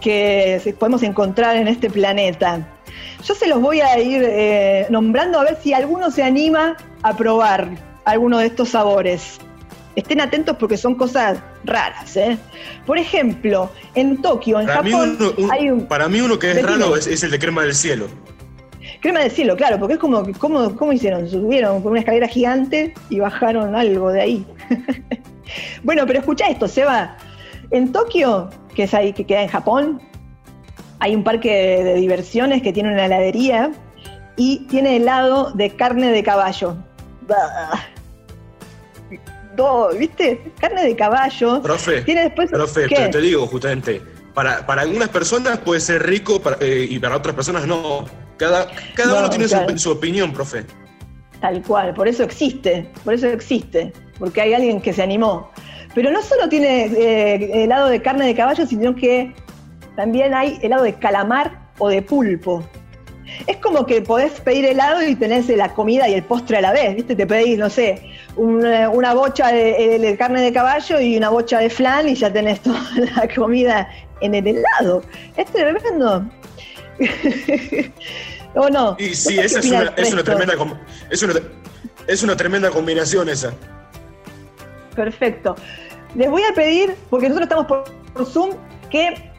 que 0.00 0.76
podemos 0.78 1.02
encontrar 1.02 1.56
en 1.56 1.66
este 1.66 1.90
planeta. 1.90 2.60
Yo 3.24 3.34
se 3.34 3.48
los 3.48 3.60
voy 3.60 3.80
a 3.80 3.98
ir 3.98 4.22
eh, 4.24 4.86
nombrando 4.88 5.40
a 5.40 5.42
ver 5.42 5.58
si 5.60 5.74
alguno 5.74 6.12
se 6.12 6.22
anima 6.22 6.76
a 7.02 7.16
probar 7.16 7.68
alguno 8.04 8.38
de 8.38 8.46
estos 8.46 8.68
sabores. 8.70 9.40
Estén 9.96 10.20
atentos 10.20 10.56
porque 10.58 10.76
son 10.76 10.94
cosas 10.94 11.38
raras. 11.64 12.16
¿eh? 12.16 12.38
Por 12.86 12.98
ejemplo, 12.98 13.70
en 13.94 14.20
Tokio, 14.22 14.60
en 14.60 14.66
Para 14.66 14.82
mí, 14.82 14.90
Japón, 14.92 15.16
uno, 15.18 15.32
un- 15.38 15.52
hay 15.52 15.70
un 15.70 15.86
para 15.86 16.08
mí 16.08 16.20
uno 16.20 16.38
que 16.38 16.50
es 16.52 16.62
raro 16.62 16.94
es, 16.96 17.06
es 17.06 17.22
el 17.24 17.30
de 17.30 17.38
crema 17.38 17.62
del 17.62 17.74
cielo. 17.74 18.06
crema 19.00 19.20
de 19.20 19.30
cielo, 19.30 19.56
claro, 19.56 19.78
porque 19.78 19.94
es 19.94 19.98
como, 20.00 20.22
¿cómo, 20.38 20.76
cómo 20.76 20.92
hicieron? 20.92 21.28
Subieron 21.28 21.82
por 21.82 21.92
una 21.92 22.00
escalera 22.00 22.28
gigante 22.28 22.92
y 23.08 23.18
bajaron 23.20 23.74
algo 23.74 24.10
de 24.12 24.20
ahí. 24.20 24.46
bueno, 25.82 26.04
pero 26.06 26.18
escucha 26.20 26.46
esto, 26.48 26.68
Seba. 26.68 27.16
En 27.70 27.90
Tokio, 27.90 28.50
que 28.74 28.84
es 28.84 28.94
ahí 28.94 29.12
que 29.12 29.24
queda 29.24 29.42
en 29.42 29.48
Japón, 29.48 30.00
hay 30.98 31.14
un 31.14 31.24
parque 31.24 31.50
de, 31.52 31.84
de 31.84 31.94
diversiones 31.94 32.62
que 32.62 32.72
tiene 32.72 32.92
una 32.92 33.06
heladería 33.06 33.70
y 34.36 34.66
tiene 34.68 34.96
helado 34.96 35.52
de 35.52 35.70
carne 35.70 36.12
de 36.12 36.22
caballo. 36.22 36.76
Bah. 37.26 37.80
Do, 39.56 39.88
¿Viste? 39.98 40.52
Carne 40.60 40.84
de 40.84 40.94
caballo. 40.96 41.62
Profe, 41.62 42.02
Tiene 42.02 42.24
después. 42.24 42.50
profe, 42.50 42.86
¿Qué? 42.88 42.94
pero 42.96 43.10
te 43.10 43.20
digo 43.20 43.46
justamente, 43.46 44.02
para, 44.34 44.64
para 44.66 44.82
algunas 44.82 45.08
personas 45.08 45.58
puede 45.58 45.80
ser 45.80 46.06
rico 46.06 46.40
para- 46.40 46.58
eh, 46.60 46.86
y 46.88 46.98
para 46.98 47.16
otras 47.16 47.34
personas 47.34 47.66
no. 47.66 48.04
Cada, 48.36 48.68
cada 48.94 49.14
No, 49.14 49.18
uno 49.20 49.30
tiene 49.30 49.48
su, 49.78 49.90
opinión, 49.90 50.32
profe. 50.32 50.64
Tal 51.40 51.62
cual, 51.62 51.94
por 51.94 52.06
eso 52.06 52.22
existe, 52.22 52.90
por 53.04 53.14
eso 53.14 53.26
existe, 53.28 53.92
porque 54.18 54.42
hay 54.42 54.52
alguien 54.54 54.80
que 54.80 54.92
se 54.92 55.02
animó. 55.02 55.50
Pero 55.94 56.10
no 56.10 56.20
solo 56.22 56.48
tiene 56.48 56.84
eh, 56.86 57.64
helado 57.64 57.88
de 57.88 58.02
carne 58.02 58.26
de 58.26 58.34
caballo, 58.34 58.66
sino 58.66 58.94
que 58.94 59.34
también 59.96 60.34
hay 60.34 60.58
helado 60.62 60.82
de 60.84 60.94
calamar 60.94 61.70
o 61.78 61.88
de 61.88 62.02
pulpo. 62.02 62.62
Es 63.46 63.56
como 63.56 63.86
que 63.86 64.02
podés 64.02 64.32
pedir 64.40 64.66
helado 64.66 65.02
y 65.02 65.14
tenés 65.16 65.48
la 65.48 65.72
comida 65.74 66.08
y 66.08 66.14
el 66.14 66.22
postre 66.22 66.58
a 66.58 66.60
la 66.60 66.72
vez, 66.72 66.94
¿viste? 66.94 67.16
Te 67.16 67.26
pedís, 67.26 67.58
no 67.58 67.70
sé, 67.70 68.02
una, 68.36 68.90
una 68.90 69.14
bocha 69.14 69.48
de, 69.48 69.98
de 69.98 70.16
carne 70.16 70.42
de 70.42 70.52
caballo 70.52 71.00
y 71.00 71.16
una 71.16 71.30
bocha 71.30 71.58
de 71.58 71.70
flan 71.70 72.08
y 72.08 72.14
ya 72.14 72.32
tenés 72.32 72.60
toda 72.62 72.80
la 73.16 73.28
comida 73.34 73.88
en 74.20 74.34
el 74.34 74.46
helado. 74.46 75.02
Es 75.36 75.46
tremendo. 75.52 76.24
¿O 78.54 78.70
no? 78.70 78.96
Y 78.98 79.14
sí, 79.14 79.38
esa 79.38 79.58
es 79.58 79.66
una, 79.66 79.92
es 79.96 80.12
una 80.12 80.24
tremenda 80.24 80.54
es 81.10 81.22
una, 81.22 81.34
es 82.06 82.22
una 82.22 82.36
tremenda 82.36 82.70
combinación 82.70 83.28
esa. 83.28 83.52
Perfecto. 84.94 85.56
Les 86.14 86.30
voy 86.30 86.42
a 86.42 86.54
pedir, 86.54 86.94
porque 87.10 87.28
nosotros 87.28 87.50
estamos 87.50 87.66
por 87.66 88.26
Zoom, 88.26 88.52
que 88.90 89.30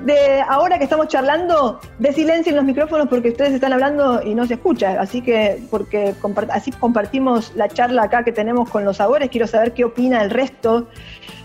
de 0.00 0.40
ahora 0.48 0.78
que 0.78 0.84
estamos 0.84 1.08
charlando, 1.08 1.80
de 1.98 2.12
silencio 2.12 2.50
en 2.50 2.56
los 2.56 2.64
micrófonos 2.64 3.08
porque 3.08 3.28
ustedes 3.30 3.52
están 3.52 3.72
hablando 3.72 4.22
y 4.22 4.34
no 4.34 4.46
se 4.46 4.54
escucha. 4.54 5.00
Así 5.00 5.22
que, 5.22 5.62
porque 5.70 6.14
compart- 6.20 6.50
así 6.50 6.72
compartimos 6.72 7.52
la 7.54 7.68
charla 7.68 8.04
acá 8.04 8.24
que 8.24 8.32
tenemos 8.32 8.68
con 8.68 8.84
los 8.84 8.96
sabores, 8.96 9.30
quiero 9.30 9.46
saber 9.46 9.72
qué 9.74 9.84
opina 9.84 10.22
el 10.22 10.30
resto 10.30 10.88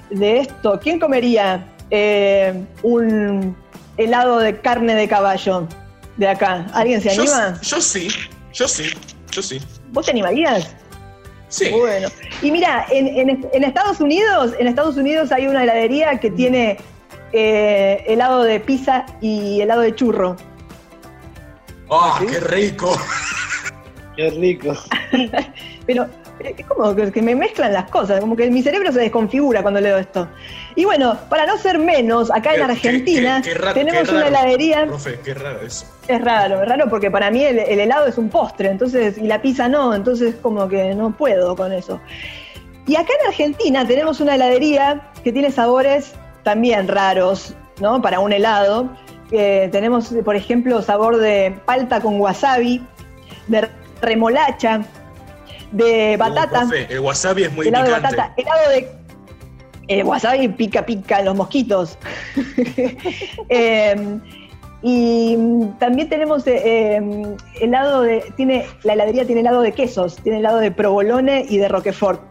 de 0.09 0.39
esto. 0.39 0.79
¿Quién 0.81 0.99
comería 0.99 1.65
eh, 1.91 2.63
un 2.83 3.55
helado 3.97 4.39
de 4.39 4.59
carne 4.59 4.95
de 4.95 5.07
caballo 5.07 5.67
de 6.17 6.27
acá? 6.27 6.65
¿Alguien 6.73 7.01
se 7.01 7.13
Yo, 7.15 7.21
anima? 7.21 7.59
yo 7.61 7.79
sí, 7.81 8.07
yo 8.53 8.67
sí, 8.67 8.85
yo 9.31 9.41
sí. 9.41 9.59
¿Vos 9.91 10.05
te 10.05 10.11
animarías? 10.11 10.75
Sí. 11.49 11.69
Bueno, 11.69 12.09
y 12.41 12.51
mira, 12.51 12.85
en, 12.91 13.07
en- 13.07 13.47
en 13.53 13.63
Estados 13.63 13.99
Unidos, 14.01 14.53
en 14.59 14.67
Estados 14.67 14.97
Unidos 14.97 15.31
hay 15.31 15.47
una 15.47 15.63
heladería 15.63 16.19
que 16.19 16.29
tiene 16.31 16.77
eh, 17.33 18.03
helado 18.07 18.43
de 18.43 18.59
pizza 18.59 19.05
y 19.21 19.61
helado 19.61 19.81
de 19.81 19.93
churro. 19.95 20.35
¡Ah, 21.89 22.19
qué 22.29 22.39
rico! 22.39 22.97
Qué 24.15 24.29
rico. 24.31 24.73
Pero 25.85 26.03
eh, 26.39 26.55
es 26.57 26.65
como 26.65 26.93
que, 26.95 27.21
me 27.21 27.35
mezclan 27.35 27.71
las 27.71 27.89
cosas, 27.89 28.19
como 28.19 28.35
que 28.35 28.49
mi 28.49 28.61
cerebro 28.63 28.91
se 28.91 28.99
desconfigura 28.99 29.61
cuando 29.61 29.79
leo 29.79 29.97
esto. 29.97 30.27
Y 30.75 30.85
bueno, 30.85 31.17
para 31.29 31.45
no 31.45 31.57
ser 31.57 31.77
menos, 31.79 32.29
acá 32.31 32.55
en 32.55 32.63
Argentina 32.63 33.41
qué- 33.43 33.51
qué 33.53 33.57
ra- 33.57 33.73
tenemos 33.73 34.03
qué 34.03 34.11
una 34.15 34.23
raro, 34.23 34.27
heladería. 34.35 34.85
Profe, 34.87 35.19
qué 35.23 35.33
raro 35.33 35.61
eso. 35.61 35.85
Es 36.07 36.21
raro, 36.21 36.61
es 36.63 36.67
raro 36.67 36.89
porque 36.89 37.09
para 37.11 37.29
mí 37.31 37.43
el, 37.43 37.59
el 37.59 37.79
helado 37.79 38.07
es 38.07 38.17
un 38.17 38.29
postre, 38.29 38.69
entonces, 38.69 39.17
y 39.17 39.21
la 39.27 39.41
pizza 39.41 39.67
no, 39.69 39.93
entonces 39.93 40.35
como 40.41 40.67
que 40.67 40.93
no 40.95 41.15
puedo 41.15 41.55
con 41.55 41.71
eso. 41.71 41.99
Y 42.87 42.95
acá 42.95 43.11
en 43.21 43.27
Argentina 43.27 43.85
tenemos 43.87 44.19
una 44.19 44.35
heladería 44.35 45.11
que 45.23 45.31
tiene 45.31 45.51
sabores 45.51 46.13
también 46.47 46.87
raros, 46.87 47.53
¿no? 47.81 48.01
Para 48.01 48.21
un 48.21 48.31
helado. 48.31 48.89
Eh, 49.31 49.67
tenemos, 49.69 50.15
por 50.23 50.37
ejemplo, 50.37 50.81
sabor 50.81 51.17
de 51.17 51.59
palta 51.65 51.99
con 51.99 52.21
wasabi, 52.21 52.81
de 53.47 53.67
remolacha, 54.01 54.85
de 55.73 56.15
batata. 56.17 56.63
Uh, 56.63 56.69
profe, 56.69 56.87
el 56.89 57.01
wasabi 57.01 57.43
es 57.43 57.51
muy 57.51 57.67
helado 57.67 57.89
de 57.89 57.95
picante. 57.95 58.15
batata, 58.15 58.33
helado 58.37 58.69
de 58.69 58.87
el 59.89 60.05
wasabi 60.05 60.47
pica 60.47 60.85
pica 60.85 61.21
los 61.21 61.35
mosquitos. 61.35 61.97
Eh, 63.49 64.19
y 64.81 65.37
también 65.79 66.07
tenemos 66.07 66.47
eh, 66.47 66.61
eh, 66.65 67.35
helado 67.59 68.03
de 68.03 68.23
tiene 68.37 68.65
la 68.83 68.93
heladería 68.93 69.25
tiene 69.25 69.41
helado 69.41 69.61
de 69.61 69.73
quesos, 69.73 70.15
tiene 70.17 70.39
helado 70.39 70.59
de 70.59 70.71
provolone 70.71 71.45
y 71.49 71.57
de 71.57 71.67
roquefort. 71.67 72.21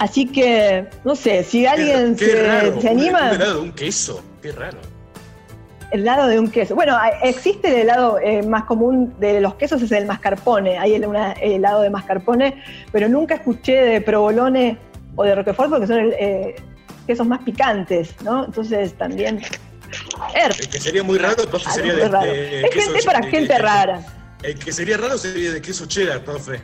Así 0.00 0.26
que 0.26 0.86
no 1.04 1.14
sé, 1.14 1.44
si 1.44 1.66
alguien 1.66 2.16
Qué 2.16 2.24
se, 2.24 2.42
raro, 2.46 2.80
se 2.80 2.86
un- 2.88 2.98
anima, 2.98 3.28
Un 3.28 3.34
helado 3.36 3.54
de 3.54 3.60
un 3.60 3.72
queso, 3.72 4.22
qué 4.40 4.50
raro. 4.50 4.78
helado 5.92 6.26
de 6.26 6.38
un 6.38 6.50
queso. 6.50 6.74
Bueno, 6.74 6.96
existe 7.22 7.68
el 7.68 7.74
helado 7.82 8.18
eh, 8.18 8.42
más 8.42 8.64
común 8.64 9.14
de 9.20 9.40
los 9.42 9.54
quesos, 9.56 9.82
es 9.82 9.92
el 9.92 10.06
mascarpone. 10.06 10.78
Hay 10.78 10.94
el, 10.94 11.04
una- 11.06 11.32
el 11.32 11.52
helado 11.52 11.82
de 11.82 11.90
mascarpone, 11.90 12.62
pero 12.92 13.08
nunca 13.10 13.34
escuché 13.34 13.74
de 13.74 14.00
provolone 14.00 14.78
o 15.16 15.22
de 15.24 15.34
roquefort 15.34 15.68
porque 15.70 15.86
son 15.86 15.98
eh, 16.18 16.54
quesos 17.06 17.26
más 17.26 17.42
picantes, 17.42 18.14
¿no? 18.22 18.46
Entonces 18.46 18.94
también. 18.94 19.42
Er, 20.34 20.52
El 20.58 20.68
que 20.70 20.80
sería 20.80 21.02
muy 21.02 21.18
raro, 21.18 21.42
algo 21.42 21.58
sería 21.58 21.94
de, 21.94 22.08
raro. 22.08 22.24
de 22.32 22.60
Es 22.62 22.70
queso 22.70 22.90
gente 22.92 23.04
para 23.04 23.20
de- 23.20 23.30
gente 23.30 23.52
de- 23.52 23.58
rara. 23.58 24.00
El 24.42 24.58
que 24.58 24.72
sería 24.72 24.96
raro 24.96 25.18
sería 25.18 25.50
de 25.52 25.60
queso 25.60 25.84
cheddar, 25.86 26.24
profe. 26.24 26.60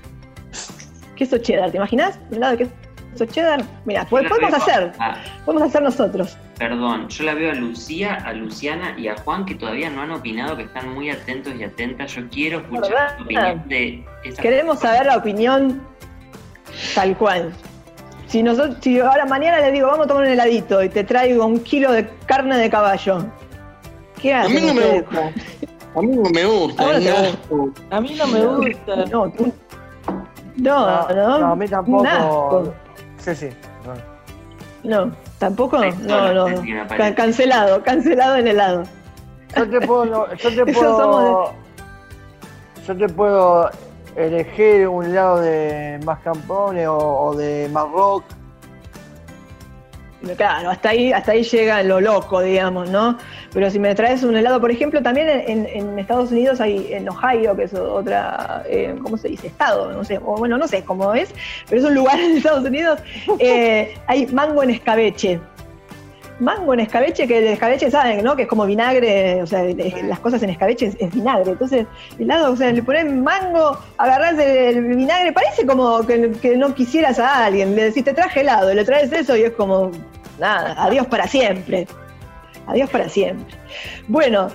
Queso 1.17 1.37
cheddar, 1.39 1.71
¿te 1.71 1.77
imaginas? 1.77 2.19
Un 2.31 2.37
helado 2.37 2.53
de 2.53 2.59
queso 2.59 2.71
cheddar. 3.25 3.63
Mira, 3.85 4.07
pues, 4.11 4.29
podemos 4.29 4.53
hacer, 4.55 4.93
ah, 4.99 5.17
podemos 5.45 5.69
hacer 5.69 5.83
nosotros. 5.83 6.37
perdón, 6.59 7.09
yo 7.09 7.25
la 7.25 7.35
veo 7.35 7.53
a 7.53 7.55
Lucía, 7.55 8.15
a 8.25 8.33
Luciana 8.33 8.95
y 8.99 9.09
a 9.09 9.17
Juan 9.17 9.45
que 9.47 9.55
todavía 9.55 9.89
no 9.91 10.03
han 10.03 10.11
opinado, 10.11 10.57
que 10.57 10.65
están 10.65 10.93
muy 10.95 11.11
atentos 11.11 11.55
y 11.59 11.65
atentas. 11.65 12.13
Yo 12.15 12.29
quiero 12.29 12.59
escuchar 12.59 12.91
¿Verdad? 12.91 13.17
la 13.19 13.25
opinión 13.25 13.69
de 13.69 14.05
esa 14.25 14.43
Queremos 14.43 14.79
saber 14.81 15.07
la 15.07 15.17
opinión 15.17 15.81
tal 16.95 17.17
cual. 17.17 17.53
Si, 18.27 18.43
nosotros, 18.43 18.77
si 18.81 18.99
ahora 19.01 19.25
mañana 19.25 19.61
le 19.61 19.71
digo, 19.73 19.87
vamos 19.87 20.07
a 20.07 20.09
tomar 20.09 20.25
un 20.25 20.31
heladito 20.31 20.83
y 20.83 20.89
te 20.89 21.05
traigo 21.05 21.47
un 21.47 21.61
kilo 21.61 21.93
de 21.93 22.09
carne 22.27 22.57
de 22.59 22.69
caballo, 22.69 23.25
¿qué 24.21 24.35
A 24.35 24.43
haces? 24.43 24.61
mí 24.61 24.67
no 24.67 24.75
me 24.75 25.01
gusta. 25.01 25.33
A 25.95 26.03
mí 26.03 26.17
no 26.17 26.31
me 26.31 26.45
gusta. 26.45 26.85
No. 27.01 27.73
A 27.91 28.01
mí 28.01 28.15
no 28.19 28.27
me 28.27 28.45
gusta. 28.45 28.97
No, 29.11 29.31
tú- 29.31 29.53
no, 30.57 31.09
no, 31.09 31.39
No, 31.39 31.47
a 31.53 31.57
mí 31.57 31.69
tampoco. 31.69 32.75
Sí. 33.35 33.49
No, 34.85 35.13
tampoco, 35.39 35.79
no, 35.79 36.33
no. 36.33 36.63
pared. 36.89 37.15
cancelado, 37.17 37.83
cancelado 37.83 38.37
el 38.37 38.47
helado. 38.47 38.85
Yo 39.57 39.69
te 39.69 39.81
puedo. 39.87 40.35
Yo 40.35 40.55
te 40.65 40.73
puedo. 40.73 41.53
Yo 42.87 42.97
te 42.97 43.09
puedo 43.09 43.71
elegir 44.15 44.87
un 44.87 45.07
helado 45.07 45.41
de 45.41 46.01
mascarpone 46.05 46.87
o, 46.87 46.97
o 46.97 47.35
de 47.35 47.69
marroc. 47.73 48.25
Claro, 50.35 50.71
hasta 50.71 50.91
ahí, 50.91 51.13
hasta 51.13 51.33
ahí 51.33 51.43
llega 51.43 51.83
lo 51.83 52.01
loco, 52.01 52.41
digamos, 52.41 52.91
¿no? 52.91 53.19
Pero 53.53 53.71
si 53.71 53.79
me 53.79 53.95
traes 53.95 54.23
un 54.23 54.37
helado, 54.37 54.61
por 54.61 54.71
ejemplo, 54.71 55.03
también 55.03 55.29
en, 55.29 55.99
Estados 55.99 56.31
Unidos 56.31 56.61
hay 56.61 56.93
en 56.93 57.09
Ohio, 57.09 57.57
que 57.57 57.65
es 57.65 57.75
otra, 57.75 58.63
eh, 58.69 58.95
¿cómo 59.03 59.17
se 59.17 59.29
dice? 59.29 59.49
Estado, 59.49 59.93
no 59.93 60.05
sé, 60.05 60.19
o 60.19 60.37
bueno, 60.37 60.59
no 60.59 60.69
sé 60.69 60.85
cómo 60.85 61.15
es, 61.15 61.35
pero 61.69 61.81
es 61.81 61.87
un 61.87 61.95
lugar 61.95 62.19
en 62.21 62.37
Estados 62.37 62.65
Unidos, 62.65 63.01
eh, 63.39 63.95
hay 64.07 64.27
mango 64.27 64.63
en 64.63 64.71
escabeche. 64.71 65.41
Mango 66.39 66.75
en 66.75 66.81
escabeche, 66.81 67.27
que 67.27 67.39
el 67.39 67.45
escabeche 67.45 67.91
saben, 67.91 68.23
¿no? 68.23 68.37
Que 68.37 68.43
es 68.43 68.49
como 68.49 68.67
vinagre, 68.67 69.43
o 69.43 69.47
sea, 69.47 69.65
las 70.05 70.21
cosas 70.21 70.43
en 70.43 70.51
escabeche 70.51 70.93
es, 70.99 71.15
vinagre. 71.15 71.53
Entonces, 71.53 71.87
helado, 72.19 72.53
o 72.53 72.57
sea, 72.57 72.71
le 72.73 72.83
ponen 72.83 73.25
mango, 73.25 73.79
agarrás 73.97 74.35
el, 74.35 74.77
el 74.77 74.83
vinagre, 74.83 75.33
parece 75.33 75.65
como 75.65 76.07
que, 76.07 76.33
que 76.33 76.59
no 76.59 76.75
quisieras 76.75 77.19
a 77.19 77.47
alguien. 77.47 77.75
Le 77.75 77.85
decís, 77.85 78.05
te 78.05 78.13
traje 78.13 78.41
helado, 78.41 78.75
le 78.75 78.85
traes 78.85 79.11
eso 79.13 79.35
y 79.35 79.45
es 79.45 79.53
como, 79.53 79.91
nada, 80.39 80.75
adiós 80.83 81.07
para 81.07 81.27
siempre. 81.27 81.87
Adiós 82.67 82.91
para 82.91 83.09
siempre. 83.09 83.55
Bueno, 84.09 84.49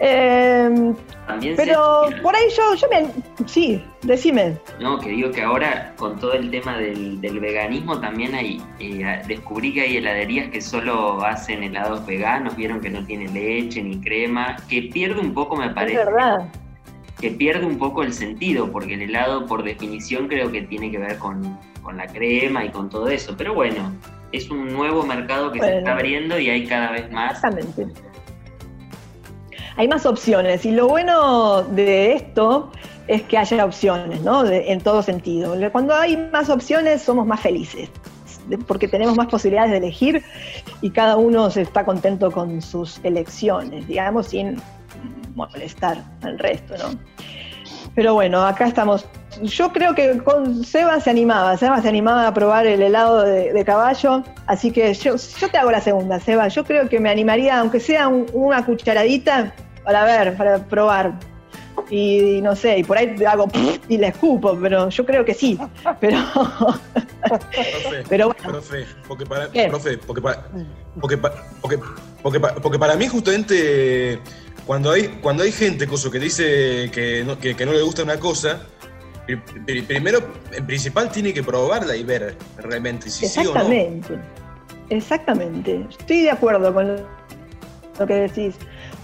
eh, 0.00 0.92
También 1.28 1.54
pero 1.56 2.08
se- 2.08 2.16
por 2.16 2.34
ahí 2.34 2.46
yo, 2.56 2.74
yo 2.74 2.88
me. 2.88 3.46
Sí, 3.46 3.84
decime. 4.02 4.58
No, 4.80 4.98
que 4.98 5.10
digo 5.10 5.30
que 5.30 5.42
ahora 5.42 5.94
con 5.96 6.18
todo 6.18 6.32
el 6.32 6.50
tema 6.50 6.76
del, 6.76 7.20
del 7.20 7.38
veganismo 7.38 8.00
también 8.00 8.34
hay, 8.34 8.60
eh, 8.80 9.22
descubrí 9.28 9.72
que 9.72 9.82
hay 9.82 9.96
heladerías 9.98 10.48
que 10.50 10.60
solo 10.60 11.24
hacen 11.24 11.62
helados 11.62 12.04
veganos, 12.04 12.56
vieron 12.56 12.80
que 12.80 12.90
no 12.90 13.04
tiene 13.06 13.28
leche 13.28 13.80
ni 13.82 14.00
crema, 14.00 14.56
que 14.68 14.82
pierde 14.92 15.20
un 15.20 15.32
poco 15.32 15.54
me 15.56 15.66
Es 15.66 15.72
parece, 15.72 15.96
verdad. 15.98 16.48
que 17.20 17.30
pierde 17.30 17.64
un 17.64 17.78
poco 17.78 18.02
el 18.02 18.12
sentido, 18.12 18.72
porque 18.72 18.94
el 18.94 19.02
helado 19.02 19.46
por 19.46 19.62
definición 19.62 20.26
creo 20.26 20.50
que 20.50 20.62
tiene 20.62 20.90
que 20.90 20.98
ver 20.98 21.18
con, 21.18 21.56
con 21.80 21.96
la 21.96 22.08
crema 22.08 22.64
y 22.64 22.70
con 22.70 22.90
todo 22.90 23.06
eso, 23.08 23.36
pero 23.38 23.54
bueno, 23.54 23.92
es 24.32 24.50
un 24.50 24.72
nuevo 24.72 25.04
mercado 25.04 25.52
que 25.52 25.60
se 25.60 25.78
está 25.78 25.92
abriendo 25.92 26.38
y 26.38 26.48
hay 26.50 26.66
cada 26.66 26.90
vez 26.92 27.10
más. 27.10 27.32
Exactamente. 27.32 27.86
Hay 29.76 29.88
más 29.88 30.04
opciones 30.06 30.64
y 30.66 30.72
lo 30.72 30.88
bueno 30.88 31.62
de 31.62 32.12
esto 32.12 32.70
es 33.08 33.22
que 33.22 33.38
haya 33.38 33.64
opciones, 33.64 34.20
¿no? 34.22 34.42
De- 34.44 34.70
en 34.72 34.80
todo 34.80 35.02
sentido. 35.02 35.56
Cuando 35.72 35.94
hay 35.94 36.16
más 36.16 36.50
opciones 36.50 37.02
somos 37.02 37.26
más 37.26 37.40
felices, 37.40 37.90
porque 38.66 38.88
tenemos 38.88 39.16
más 39.16 39.28
posibilidades 39.28 39.70
de 39.72 39.78
elegir 39.78 40.22
y 40.82 40.90
cada 40.90 41.16
uno 41.16 41.50
se 41.50 41.62
está 41.62 41.84
contento 41.84 42.30
con 42.30 42.60
sus 42.60 43.00
elecciones, 43.02 43.86
digamos, 43.86 44.28
sin 44.28 44.56
molestar 45.34 46.02
al 46.22 46.38
resto, 46.38 46.74
¿no? 46.78 46.98
Pero 47.94 48.14
bueno, 48.14 48.42
acá 48.46 48.66
estamos. 48.66 49.04
Yo 49.42 49.72
creo 49.72 49.94
que 49.94 50.18
con 50.18 50.64
Seba 50.64 51.00
se 51.00 51.10
animaba, 51.10 51.56
Seba 51.56 51.80
se 51.82 51.88
animaba 51.88 52.26
a 52.26 52.34
probar 52.34 52.66
el 52.66 52.82
helado 52.82 53.22
de, 53.22 53.52
de 53.52 53.64
caballo, 53.64 54.22
así 54.46 54.70
que 54.70 54.92
yo, 54.94 55.16
yo 55.16 55.48
te 55.48 55.58
hago 55.58 55.70
la 55.70 55.80
segunda, 55.80 56.20
Seba. 56.20 56.48
Yo 56.48 56.64
creo 56.64 56.88
que 56.88 57.00
me 57.00 57.10
animaría, 57.10 57.58
aunque 57.60 57.80
sea 57.80 58.08
un- 58.08 58.26
una 58.32 58.64
cucharadita, 58.64 59.52
para 59.84 60.04
ver, 60.04 60.36
para 60.36 60.58
probar. 60.58 61.12
Y, 61.90 62.40
no 62.42 62.54
sé, 62.56 62.78
y 62.78 62.84
por 62.84 62.96
ahí 62.96 63.14
hago 63.24 63.48
y 63.88 63.98
le 63.98 64.08
escupo, 64.08 64.56
pero 64.60 64.88
yo 64.88 65.04
creo 65.04 65.24
que 65.24 65.34
sí. 65.34 65.58
Pero, 66.00 66.18
Profe, 67.28 68.02
pero 68.08 68.26
bueno, 68.28 68.42
profe, 68.52 68.86
porque 69.08 69.26
para, 69.26 69.48
¿Qué? 69.50 69.68
profe, 69.68 69.98
porque 69.98 70.22
para, 70.22 70.42
porque, 71.00 71.16
porque, 71.60 71.78
porque, 72.22 72.38
porque 72.62 72.78
para 72.78 72.96
mí 72.96 73.08
justamente 73.08 74.20
cuando 74.66 74.90
hay, 74.92 75.08
cuando 75.22 75.42
hay 75.42 75.52
gente 75.52 75.86
coso, 75.86 76.10
que 76.10 76.18
dice 76.18 76.90
que 76.92 77.24
no, 77.26 77.38
que, 77.38 77.54
que 77.56 77.66
no 77.66 77.72
le 77.72 77.82
gusta 77.82 78.02
una 78.02 78.18
cosa, 78.18 78.60
pri- 79.26 79.36
pri- 79.66 79.82
primero, 79.82 80.20
en 80.52 80.66
principal 80.66 81.10
tiene 81.10 81.32
que 81.34 81.42
probarla 81.42 81.96
y 81.96 82.02
ver 82.04 82.36
realmente 82.58 83.10
si 83.10 83.26
sí 83.26 83.40
o 83.40 83.42
no. 83.44 83.50
exactamente. 83.50 84.18
Exactamente. 84.90 85.86
Estoy 85.90 86.22
de 86.22 86.30
acuerdo 86.30 86.72
con 86.74 86.96
lo 87.98 88.06
que 88.06 88.14
decís. 88.14 88.54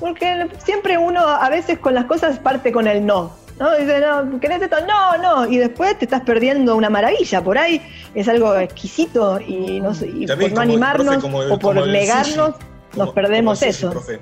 Porque 0.00 0.48
siempre 0.64 0.96
uno, 0.98 1.20
a 1.26 1.48
veces 1.50 1.78
con 1.78 1.94
las 1.94 2.04
cosas, 2.04 2.38
parte 2.38 2.70
con 2.72 2.86
el 2.86 3.04
no. 3.04 3.36
¿no? 3.58 3.74
Dice, 3.76 4.00
no, 4.00 4.38
¿querés 4.38 4.62
esto? 4.62 4.76
No, 4.86 5.16
no. 5.18 5.50
Y 5.50 5.58
después 5.58 5.98
te 5.98 6.04
estás 6.04 6.22
perdiendo 6.22 6.76
una 6.76 6.88
maravilla. 6.90 7.42
Por 7.42 7.58
ahí 7.58 7.82
es 8.14 8.28
algo 8.28 8.54
exquisito 8.56 9.40
y, 9.40 9.80
no 9.80 9.92
y 10.04 10.26
por 10.26 10.52
no 10.52 10.60
animarnos 10.60 11.06
profe, 11.16 11.20
como 11.20 11.42
el- 11.42 11.50
o 11.52 11.58
por 11.58 11.86
negarnos, 11.88 12.54
sushi. 12.54 12.66
nos 12.96 13.06
Como- 13.08 13.14
perdemos 13.14 13.58
como 13.58 13.68
el 13.68 13.74
sushi, 13.74 13.86
eso. 13.86 13.90
profe. 13.90 14.20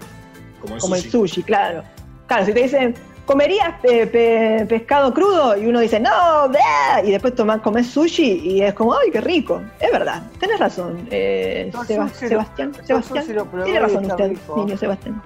Como 0.67 0.75
el 0.77 0.81
como 0.83 0.95
sushi. 0.97 1.07
el 1.07 1.13
sushi, 1.13 1.43
claro. 1.43 1.83
Claro, 2.27 2.45
si 2.45 2.53
te 2.53 2.63
dicen, 2.63 2.95
¿comerías 3.25 3.79
pe- 3.81 4.07
pe- 4.09 4.67
pescado 4.69 5.15
crudo? 5.15 5.57
Y 5.57 5.67
uno 5.67 5.81
dice, 5.81 5.99
no, 6.01 6.49
bleh", 6.49 7.07
y 7.09 7.11
después 7.13 7.35
tomás, 7.35 7.61
comes 7.61 7.87
sushi 7.89 8.41
y 8.45 8.63
es 8.63 8.75
como, 8.75 8.95
¡ay, 8.95 9.11
qué 9.13 9.21
rico! 9.21 9.63
Es 9.81 9.91
verdad, 9.93 10.23
tenés 10.41 10.59
razón, 10.59 11.07
eh, 11.11 11.71
Seba- 11.87 12.09
Sebastián. 12.09 12.73
Sebastián. 12.85 13.25
Tiene 13.65 13.81
razón 13.81 14.05
usted, 14.07 14.29
rico. 14.31 14.57
niño 14.57 14.77
Sebastián. 14.77 15.23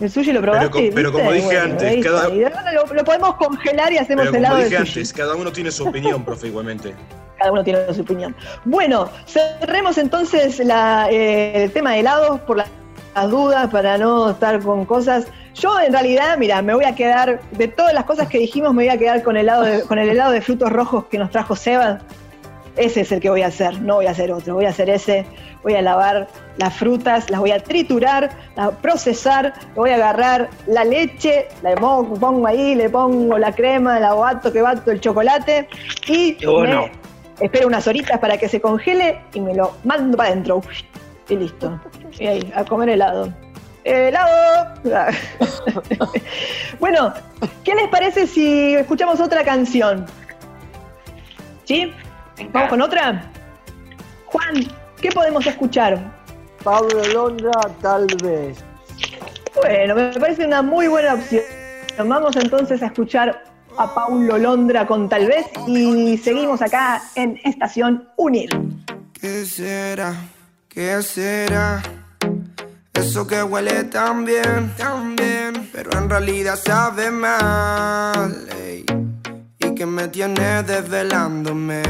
El 0.00 0.10
sushi 0.10 0.32
lo 0.32 0.40
probaste. 0.40 0.90
pero 0.92 1.12
como 1.12 1.30
dije 1.30 1.58
antes, 1.58 2.04
cada- 2.04 2.28
lo, 2.28 2.86
lo 2.92 3.04
podemos 3.04 3.36
congelar 3.36 3.92
y 3.92 3.98
hacemos 3.98 4.24
Pero 4.26 4.36
helado 4.38 4.54
como 4.56 4.64
de 4.64 4.70
dije 4.70 4.78
sushi. 4.80 4.98
antes, 5.00 5.12
cada 5.12 5.34
uno 5.36 5.52
tiene 5.52 5.70
su 5.70 5.86
opinión, 5.86 6.24
profe, 6.24 6.48
igualmente. 6.48 6.94
Cada 7.38 7.52
uno 7.52 7.62
tiene 7.62 7.92
su 7.94 8.00
opinión. 8.02 8.34
Bueno, 8.64 9.08
cerremos 9.26 9.98
entonces 9.98 10.58
la, 10.60 11.08
eh, 11.10 11.64
el 11.64 11.70
tema 11.72 11.92
de 11.92 12.00
helados 12.00 12.40
por 12.40 12.56
la 12.56 12.66
las 13.14 13.30
dudas, 13.30 13.70
para 13.70 13.98
no 13.98 14.30
estar 14.30 14.60
con 14.60 14.84
cosas. 14.84 15.26
Yo 15.54 15.78
en 15.80 15.92
realidad, 15.92 16.38
mira, 16.38 16.62
me 16.62 16.74
voy 16.74 16.84
a 16.84 16.94
quedar, 16.94 17.40
de 17.52 17.68
todas 17.68 17.92
las 17.92 18.04
cosas 18.04 18.28
que 18.28 18.38
dijimos, 18.38 18.72
me 18.74 18.84
voy 18.84 18.92
a 18.92 18.98
quedar 18.98 19.22
con 19.22 19.36
el 19.36 19.42
helado 19.42 19.62
de, 19.64 19.82
con 19.82 19.98
el 19.98 20.08
helado 20.08 20.32
de 20.32 20.40
frutos 20.40 20.70
rojos 20.70 21.04
que 21.06 21.18
nos 21.18 21.30
trajo 21.30 21.54
Seba. 21.54 22.00
Ese 22.76 23.02
es 23.02 23.12
el 23.12 23.20
que 23.20 23.28
voy 23.28 23.42
a 23.42 23.48
hacer, 23.48 23.82
no 23.82 23.96
voy 23.96 24.06
a 24.06 24.12
hacer 24.12 24.32
otro, 24.32 24.54
voy 24.54 24.64
a 24.64 24.70
hacer 24.70 24.88
ese, 24.88 25.26
voy 25.62 25.74
a 25.74 25.82
lavar 25.82 26.26
las 26.56 26.74
frutas, 26.74 27.28
las 27.28 27.38
voy 27.38 27.50
a 27.50 27.62
triturar, 27.62 28.30
las 28.56 28.66
voy 28.66 28.74
a 28.74 28.78
procesar, 28.78 29.52
voy 29.74 29.90
a 29.90 29.96
agarrar 29.96 30.48
la 30.66 30.82
leche, 30.82 31.48
la 31.62 31.74
pongo, 31.74 32.14
pongo 32.14 32.46
ahí, 32.46 32.74
le 32.74 32.88
pongo 32.88 33.36
la 33.36 33.52
crema, 33.52 33.98
el 33.98 34.04
aguato 34.04 34.50
que 34.50 34.62
bato, 34.62 34.90
el 34.90 35.00
chocolate 35.00 35.68
y 36.06 36.34
Qué 36.36 36.46
bueno. 36.46 36.88
me 37.38 37.46
espero 37.46 37.66
unas 37.66 37.86
horitas 37.86 38.18
para 38.18 38.38
que 38.38 38.48
se 38.48 38.58
congele 38.58 39.20
y 39.34 39.40
me 39.40 39.54
lo 39.54 39.72
mando 39.84 40.16
para 40.16 40.30
adentro. 40.30 40.62
Y 41.28 41.36
listo. 41.36 41.78
Y 42.18 42.26
ahí, 42.26 42.52
a 42.54 42.64
comer 42.64 42.90
helado. 42.90 43.32
¡Helado! 43.84 44.74
bueno, 46.78 47.12
¿qué 47.64 47.74
les 47.74 47.88
parece 47.88 48.26
si 48.26 48.74
escuchamos 48.74 49.20
otra 49.20 49.44
canción? 49.44 50.06
¿Sí? 51.64 51.92
¿Vamos 52.52 52.68
con 52.68 52.82
otra? 52.82 53.30
Juan, 54.26 54.54
¿qué 55.00 55.10
podemos 55.10 55.46
escuchar? 55.46 55.98
Pablo 56.62 57.02
Londra, 57.12 57.52
tal 57.80 58.06
vez. 58.22 58.64
Bueno, 59.54 59.94
me 59.94 60.12
parece 60.12 60.46
una 60.46 60.62
muy 60.62 60.88
buena 60.88 61.14
opción. 61.14 61.42
Vamos 61.98 62.36
entonces 62.36 62.82
a 62.82 62.86
escuchar 62.86 63.44
a 63.76 63.94
Paulo 63.94 64.38
Londra 64.38 64.86
con 64.86 65.08
Tal 65.08 65.26
vez 65.26 65.46
y 65.66 66.16
seguimos 66.18 66.62
acá 66.62 67.02
en 67.14 67.40
Estación 67.44 68.08
Unir. 68.16 68.50
¿Qué 69.12 69.44
será? 69.44 70.14
¿Qué 70.68 71.02
será? 71.02 71.82
Eso 72.94 73.26
que 73.26 73.42
huele 73.42 73.84
tan 73.84 74.24
bien, 74.24 74.74
tan 74.76 75.16
bien, 75.16 75.70
pero 75.72 75.90
en 75.98 76.08
realidad 76.08 76.58
sabe 76.62 77.10
mal. 77.10 78.48
ey. 78.60 78.84
Y 79.58 79.74
que 79.74 79.86
me 79.86 80.08
tiene 80.08 80.62
desvelándome. 80.62 81.82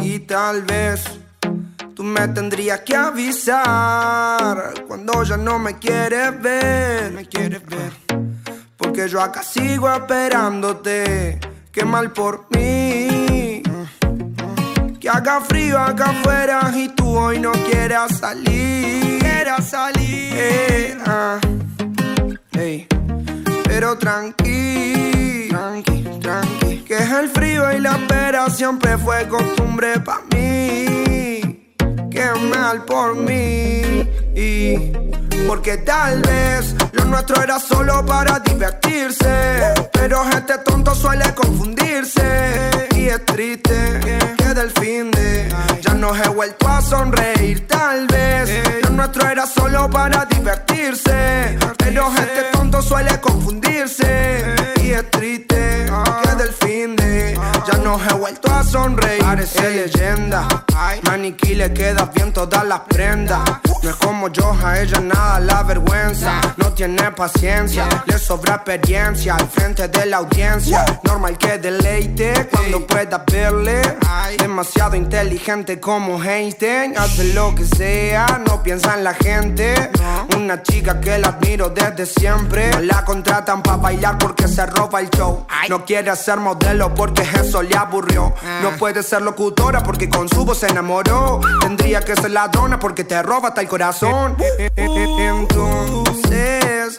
Y 0.00 0.20
tal 0.20 0.62
vez 0.62 1.04
tú 1.94 2.04
me 2.04 2.28
tendrías 2.28 2.80
que 2.80 2.94
avisar 2.94 4.74
cuando 4.86 5.22
ya 5.22 5.36
no 5.36 5.58
me 5.58 5.78
quieres 5.78 6.40
ver. 6.40 7.12
Me 7.12 7.26
quieres 7.26 7.64
ver. 7.66 7.92
Porque 8.76 9.08
yo 9.08 9.20
acá 9.20 9.42
sigo 9.42 9.90
esperándote. 9.92 11.40
Qué 11.72 11.84
mal 11.84 12.12
por 12.12 12.46
mí. 12.50 13.62
Que 15.00 15.08
haga 15.08 15.40
frío 15.40 15.78
acá 15.78 16.10
afuera 16.10 16.72
y 16.74 16.88
tú 16.88 17.16
hoy 17.16 17.38
no 17.38 17.52
quieras 17.52 18.18
salir. 18.18 19.17
Quieras 19.38 19.68
salir. 19.68 20.32
Eh, 20.34 20.98
ah. 21.06 21.38
Pero 23.68 23.96
tranqui, 23.96 25.46
tranqui, 25.48 26.02
tranqui. 26.20 26.78
Que 26.78 26.96
es 26.96 27.10
el 27.12 27.28
frío 27.28 27.72
y 27.72 27.78
la 27.78 27.92
espera 27.92 28.50
siempre 28.50 28.98
fue 28.98 29.28
costumbre 29.28 30.00
pa' 30.00 30.22
mí. 30.34 31.72
Qué 32.10 32.26
mal 32.52 32.84
por 32.84 33.14
mí. 33.14 34.10
Y 34.34 34.90
porque 35.46 35.78
tal 35.78 36.20
vez 36.22 36.74
lo 36.92 37.04
nuestro 37.04 37.42
era 37.42 37.58
solo 37.58 38.04
para 38.04 38.38
divertirse. 38.40 39.74
Pero 39.92 40.22
este 40.30 40.58
tonto 40.58 40.94
suele 40.94 41.34
confundirse. 41.34 42.88
Y 42.96 43.08
es 43.08 43.24
triste 43.26 44.00
que 44.36 44.54
del 44.54 44.70
fin 44.70 45.10
de 45.10 45.48
ya 45.80 45.94
no 45.94 46.14
he 46.14 46.28
vuelto 46.28 46.68
a 46.68 46.80
sonreír. 46.80 47.66
Tal 47.66 48.06
vez 48.06 48.50
lo 48.82 48.90
nuestro 48.90 49.28
era 49.28 49.46
solo 49.46 49.88
para 49.90 50.24
divertirse. 50.24 51.58
Pero 51.78 52.10
este 52.16 52.44
tonto 52.52 52.82
suele 52.82 53.20
confundirse. 53.20 54.54
Y 54.82 54.90
es 54.90 55.10
triste 55.10 55.86
que 56.22 56.34
del 56.36 56.52
fin 56.54 56.96
de 56.96 56.97
ya 57.88 57.96
no 57.96 57.98
he 58.04 58.12
vuelto 58.14 58.52
a 58.52 58.62
sonreír. 58.62 59.22
Parece 59.22 59.70
leyenda. 59.70 60.46
Maniquí 61.04 61.54
le 61.54 61.72
queda 61.72 62.10
bien 62.14 62.32
todas 62.32 62.64
las 62.64 62.80
prendas. 62.80 63.40
No 63.82 63.90
es 63.90 63.96
como 63.96 64.28
yo, 64.28 64.56
a 64.64 64.80
ella 64.80 65.00
nada 65.00 65.40
la 65.40 65.62
vergüenza. 65.62 66.40
No 66.56 66.72
tiene 66.72 67.10
paciencia, 67.12 67.88
le 68.06 68.18
sobra 68.18 68.56
experiencia 68.56 69.36
al 69.36 69.48
frente 69.48 69.88
de 69.88 70.06
la 70.06 70.18
audiencia. 70.18 70.84
Normal 71.04 71.38
que 71.38 71.58
deleite 71.58 72.48
cuando 72.50 72.86
pueda 72.86 73.24
verle. 73.30 73.80
Demasiado 74.38 74.96
inteligente 74.96 75.80
como 75.80 76.22
Einstein. 76.22 76.96
Hace 76.98 77.32
lo 77.34 77.54
que 77.54 77.64
sea, 77.64 78.40
no 78.46 78.62
piensa 78.62 78.94
en 78.94 79.04
la 79.04 79.14
gente. 79.14 79.90
Una 80.36 80.62
chica 80.62 81.00
que 81.00 81.18
la 81.18 81.28
admiro 81.28 81.70
desde 81.70 82.06
siempre. 82.06 82.70
No 82.70 82.80
la 82.80 83.04
contratan 83.04 83.62
para 83.62 83.76
bailar 83.76 84.18
porque 84.18 84.48
se 84.48 84.66
roba 84.66 85.00
el 85.00 85.10
show. 85.10 85.46
No 85.68 85.84
quiere 85.84 86.14
ser 86.16 86.38
modelo 86.38 86.92
porque 86.94 87.22
eso 87.22 87.62
le 87.62 87.76
aburrió. 87.82 88.34
No 88.62 88.70
puede 88.76 89.02
ser 89.02 89.22
locutora 89.22 89.82
porque 89.82 90.08
con 90.08 90.28
su 90.28 90.44
voz 90.44 90.58
se 90.58 90.68
enamoró. 90.68 91.40
Tendría 91.60 92.00
que 92.00 92.14
ser 92.16 92.30
ladrona 92.30 92.78
porque 92.78 93.04
te 93.04 93.22
roba 93.22 93.48
hasta 93.48 93.60
el 93.60 93.68
corazón. 93.68 94.36
Entonces, 94.76 96.48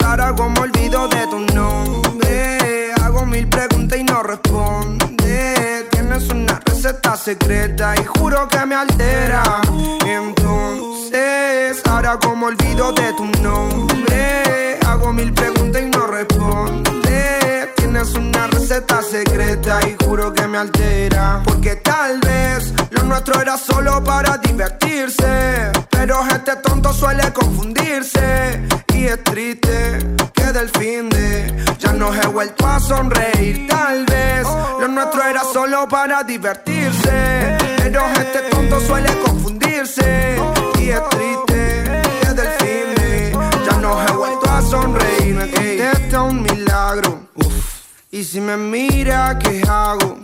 ahora 0.04 0.34
como 0.34 0.62
olvido 0.62 1.08
de 1.08 1.26
tu 1.26 1.38
nombre. 1.54 2.92
Hago 3.02 3.26
mil 3.26 3.48
preguntas 3.48 3.98
y 3.98 4.04
no 4.04 4.22
responde. 4.22 5.86
Tienes 5.90 6.28
una 6.28 6.60
receta 6.64 7.16
secreta 7.16 7.94
y 8.00 8.04
juro 8.04 8.48
que 8.48 8.64
me 8.66 8.74
altera. 8.74 9.42
Entonces, 10.06 11.82
ahora 11.88 12.18
como 12.18 12.46
olvido 12.46 12.92
de 12.92 13.12
tu 13.14 13.24
nombre. 13.42 14.78
Hago 14.86 15.12
mil 15.12 15.32
preguntas 15.32 15.82
y 15.82 15.86
no 15.86 16.06
responde. 16.06 17.72
Tienes 17.76 18.14
una 18.14 18.39
receta 18.80 19.02
secreta 19.02 19.80
y 19.88 20.04
juro 20.04 20.32
que 20.32 20.46
me 20.46 20.58
altera. 20.58 21.42
Porque 21.44 21.76
tal 21.76 22.18
vez 22.20 22.72
lo 22.90 23.02
nuestro 23.04 23.40
era 23.40 23.56
solo 23.58 24.02
para 24.02 24.38
divertirse. 24.38 25.72
Pero 25.90 26.20
este 26.28 26.56
tonto 26.56 26.92
suele 26.92 27.32
confundirse. 27.32 28.60
Y 28.94 29.06
es 29.06 29.22
triste 29.24 29.98
que 30.32 30.44
del 30.44 30.68
fin 30.70 31.08
de 31.10 31.64
ya 31.78 31.92
no 31.92 32.14
he 32.14 32.26
vuelto 32.26 32.66
a 32.66 32.80
sonreír. 32.80 33.66
Tal 33.68 34.04
vez 34.06 34.46
lo 34.80 34.88
nuestro 34.88 35.22
era 35.22 35.42
solo 35.44 35.86
para 35.88 36.22
divertirse. 36.22 37.56
Pero 37.78 38.06
este 38.06 38.42
tonto 38.50 38.80
suele 38.80 39.10
confundirse. 39.24 40.36
Y 40.78 40.90
es 40.90 41.08
triste 41.10 41.49
Y 48.12 48.24
si 48.24 48.40
me 48.40 48.56
mira, 48.56 49.38
¿qué 49.38 49.62
hago? 49.68 50.18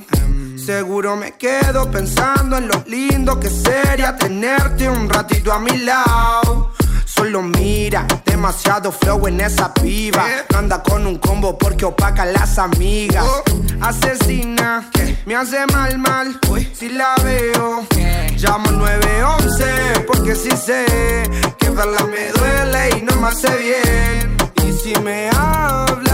Seguro 0.57 1.15
me 1.15 1.33
quedo 1.37 1.89
pensando 1.89 2.57
en 2.57 2.67
lo 2.67 2.83
lindo 2.89 3.39
que 3.39 3.49
sería 3.49 4.17
tenerte 4.17 4.89
un 4.89 5.09
ratito 5.09 5.53
a 5.53 5.61
mi 5.61 5.79
lado. 5.79 6.73
Solo 7.05 7.43
mira, 7.43 8.05
demasiado 8.25 8.91
flow 8.91 9.29
en 9.29 9.41
esa 9.41 9.73
piba. 9.73 10.27
No 10.51 10.59
anda 10.59 10.83
con 10.83 11.07
un 11.07 11.19
combo 11.19 11.57
porque 11.57 11.85
opaca 11.85 12.23
a 12.23 12.27
las 12.27 12.59
amigas. 12.59 13.25
Asesina, 13.81 14.91
me 15.25 15.37
hace 15.37 15.65
mal, 15.69 15.97
mal. 15.99 16.41
Si 16.75 16.89
la 16.89 17.15
veo, 17.23 17.87
llamo 18.37 18.69
al 18.69 18.79
911 18.79 20.05
porque 20.09 20.35
sí 20.35 20.51
sé 20.51 20.85
que 21.57 21.71
verla 21.71 22.03
me 22.05 22.33
duele 22.33 22.99
y 22.99 23.03
no 23.03 23.15
me 23.21 23.29
hace 23.29 23.57
bien. 23.57 24.37
Y 24.67 24.73
si 24.73 25.01
me 25.01 25.31
habla, 25.31 26.06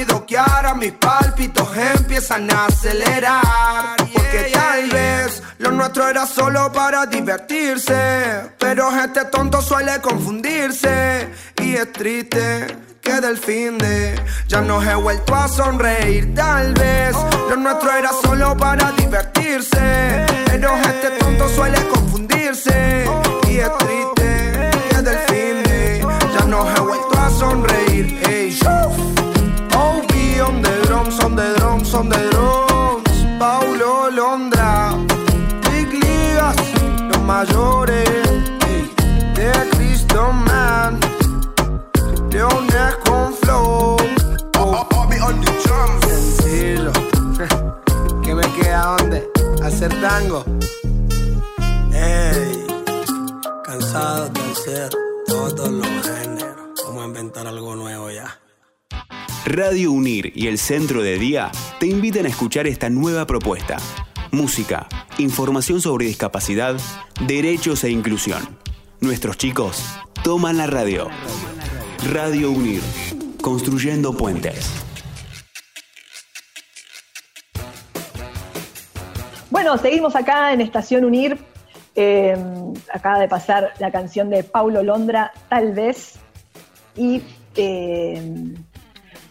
rápido 0.00 0.26
que 0.26 0.38
ahora 0.38 0.74
mis 0.74 0.92
pálpitos 0.92 1.68
empiezan 1.76 2.50
a 2.50 2.66
acelerar. 2.66 3.96
Porque 4.12 4.50
tal 4.52 4.88
vez 4.90 5.42
lo 5.58 5.70
nuestro 5.72 6.08
era 6.08 6.26
solo 6.26 6.70
para 6.72 7.06
divertirse. 7.06 8.50
Pero 8.58 8.90
este 8.96 9.24
tonto 9.26 9.60
suele 9.60 10.00
confundirse. 10.00 11.28
Y 11.62 11.74
es 11.74 11.92
triste 11.92 12.66
que 13.00 13.20
del 13.20 13.36
fin 13.36 13.78
de 13.78 14.20
ya 14.46 14.60
no 14.60 14.82
he 14.82 14.94
vuelto 14.94 15.34
a 15.34 15.48
sonreír. 15.48 16.34
Tal 16.34 16.72
vez 16.74 17.14
lo 17.48 17.56
nuestro 17.56 17.92
era 17.92 18.10
solo 18.22 18.56
para 18.56 18.92
divertirse. 18.92 20.26
Pero 20.46 20.76
este 20.76 21.10
tonto 21.18 21.48
suele 21.48 21.78
confundirse. 21.88 23.04
Y 23.48 23.58
es 23.58 23.78
triste 23.78 24.70
que 24.90 25.02
del 25.02 25.18
fin 25.18 25.62
de 25.64 26.06
ya 26.32 26.44
no 26.46 26.68
he 26.68 26.80
vuelto 26.80 27.18
a 27.18 27.30
sonreír. 27.30 27.89
son 31.90 32.08
de 32.08 32.16
Drones, 32.28 33.26
Paulo 33.36 34.10
Londra, 34.10 34.96
Big 35.72 35.92
Ligas, 35.92 36.56
los 37.08 37.20
mayores, 37.22 38.08
hey, 38.64 38.92
de 39.34 39.50
Cristo 39.70 40.32
Man, 40.32 41.00
Leones 42.30 42.94
con 43.04 43.34
flow. 43.34 43.96
Oh. 44.58 44.88
Sencillo, 46.06 46.92
que 48.22 48.34
me 48.36 48.46
queda 48.52 48.96
donde 48.96 49.28
hacer 49.64 49.90
tango. 50.00 50.44
Hey, 51.92 52.66
cansado 53.64 54.28
de 54.28 54.40
hacer 54.52 54.90
todos 55.26 55.70
los 55.70 55.88
géneros, 56.04 56.84
vamos 56.86 57.02
a 57.02 57.06
inventar 57.06 57.48
algo 57.48 57.74
nuevo 57.74 58.10
ya. 58.12 58.38
Radio 59.46 59.90
Unir 59.90 60.32
y 60.34 60.48
el 60.48 60.58
Centro 60.58 61.02
de 61.02 61.18
Día 61.18 61.50
te 61.78 61.86
invitan 61.86 62.26
a 62.26 62.28
escuchar 62.28 62.66
esta 62.66 62.90
nueva 62.90 63.26
propuesta. 63.26 63.78
Música, 64.32 64.86
información 65.16 65.80
sobre 65.80 66.04
discapacidad, 66.04 66.76
derechos 67.26 67.82
e 67.84 67.90
inclusión. 67.90 68.58
Nuestros 69.00 69.38
chicos 69.38 69.82
toman 70.22 70.58
la 70.58 70.66
radio. 70.66 71.08
Radio 72.12 72.50
Unir, 72.50 72.82
construyendo 73.40 74.12
puentes. 74.12 74.70
Bueno, 79.48 79.78
seguimos 79.78 80.14
acá 80.16 80.52
en 80.52 80.60
Estación 80.60 81.04
Unir. 81.04 81.38
Eh, 81.96 82.36
acaba 82.92 83.18
de 83.18 83.28
pasar 83.28 83.72
la 83.78 83.90
canción 83.90 84.28
de 84.28 84.44
Paulo 84.44 84.82
Londra, 84.82 85.32
Tal 85.48 85.72
vez. 85.72 86.18
Y 86.94 87.22
eh, 87.56 88.54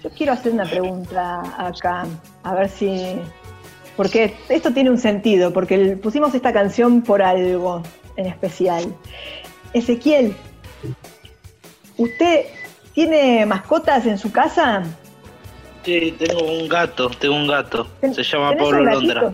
yo 0.03 0.09
quiero 0.12 0.33
hacer 0.33 0.51
una 0.51 0.65
pregunta 0.65 1.41
acá, 1.57 2.05
a 2.43 2.55
ver 2.55 2.69
si. 2.69 3.19
Porque 3.97 4.33
esto 4.47 4.71
tiene 4.73 4.89
un 4.89 4.97
sentido, 4.97 5.51
porque 5.51 5.97
pusimos 6.01 6.33
esta 6.33 6.53
canción 6.53 7.01
por 7.01 7.21
algo 7.21 7.83
en 8.15 8.27
especial. 8.27 8.95
Ezequiel, 9.73 10.35
¿usted 11.97 12.45
tiene 12.93 13.45
mascotas 13.45 14.05
en 14.05 14.17
su 14.17 14.31
casa? 14.31 14.83
Sí, 15.83 16.15
tengo 16.17 16.43
un 16.43 16.69
gato, 16.69 17.09
tengo 17.09 17.35
un 17.35 17.47
gato. 17.47 17.88
Se 18.13 18.23
llama 18.23 18.51
¿Tenés 18.51 18.63
Pablo? 18.63 18.83
Londra. 18.83 19.33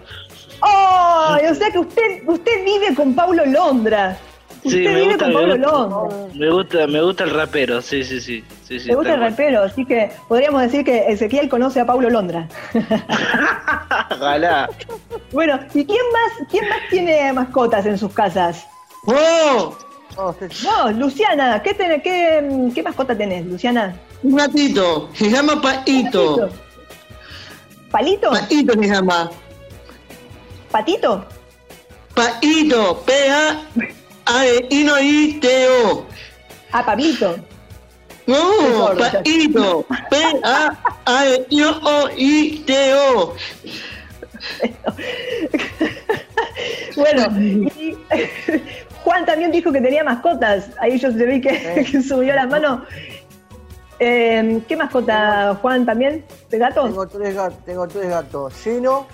¡Oh! 0.62 1.38
O 1.51 1.56
sea 1.56 1.71
que 1.71 1.80
usted, 1.80 2.28
usted 2.28 2.65
vive 2.65 2.95
con 2.95 3.13
Paulo 3.13 3.45
Londra. 3.45 4.17
Sí, 4.65 4.78
Usted 4.80 4.93
me 4.93 5.01
vive 5.01 5.06
gusta, 5.13 5.32
con 5.32 5.34
me 5.49 5.58
Londra. 5.58 6.17
me 6.34 6.49
gusta, 6.49 6.88
me 6.88 7.01
gusta 7.01 7.23
el 7.25 7.30
rapero, 7.30 7.82
sí, 7.84 8.04
sí, 8.04 8.19
sí. 8.19 8.43
sí, 8.67 8.80
sí 8.80 8.88
Le 8.88 8.95
gusta 8.95 9.13
el 9.13 9.19
rapero, 9.19 9.62
así 9.62 9.86
que 9.86 10.10
podríamos 10.28 10.62
decir 10.63 10.84
que 10.84 11.06
Ezequiel 11.08 11.49
conoce 11.49 11.82
a 11.82 11.86
Paulo 11.86 12.10
Londra. 12.10 12.47
Ojalá. 14.12 14.67
Bueno, 15.32 15.60
¿y 15.73 15.86
quién 15.86 16.01
más, 16.12 16.47
quién 16.49 16.67
más 16.67 16.80
tiene 16.89 17.32
mascotas 17.34 17.86
en 17.86 17.97
sus 17.97 18.12
casas? 18.12 18.65
¡Oh! 19.06 19.78
Vos, 20.15 20.95
Luciana, 20.95 21.62
¿qué, 21.62 21.73
tenés, 21.73 22.01
qué, 22.01 22.71
qué 22.73 22.82
mascota 22.82 23.15
tenés, 23.15 23.45
Luciana? 23.45 23.95
Un 24.23 24.36
gatito, 24.38 25.10
se 25.13 25.30
llama 25.30 25.62
Paito. 25.62 26.49
¿Palito? 27.91 28.32
Paito 28.32 28.73
se 28.73 28.88
llama. 28.88 29.30
¿Patito? 30.71 31.25
Paito, 32.15 33.04
P-A-I-N-I-T-O. 34.25 36.05
Ah, 36.71 36.83
Pablito. 36.83 37.38
No, 38.27 38.38
sordo, 38.73 38.97
Paito, 38.97 39.85
P-A-I-N-I-T-O. 40.09 40.65
Bueno, 46.95 47.27
y 47.39 47.95
Juan 49.03 49.25
también 49.25 49.51
dijo 49.51 49.71
que 49.71 49.81
tenía 49.81 50.03
mascotas. 50.03 50.71
Ahí 50.79 50.97
yo 50.97 51.11
se 51.11 51.25
vi 51.25 51.39
que, 51.41 51.85
que 51.91 52.01
subió 52.01 52.33
las 52.33 52.49
manos. 52.49 52.81
Eh, 53.99 54.61
¿Qué 54.67 54.75
mascota, 54.75 55.55
Juan, 55.61 55.85
también? 55.85 56.25
¿De 56.49 56.57
gato? 56.57 56.85
Tengo 56.85 57.07
tres 57.07 57.35
gatos, 57.35 57.63
tengo 57.63 57.88
tres 57.88 58.09
gatos. 58.09 58.53
Gino, 58.55 59.05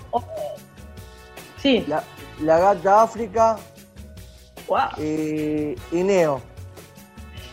sí. 1.58 1.84
la, 1.86 2.02
la 2.40 2.58
gata 2.58 3.02
África 3.02 3.58
Wow. 4.68 5.02
y, 5.02 5.74
y 5.92 6.02
Neo. 6.02 6.40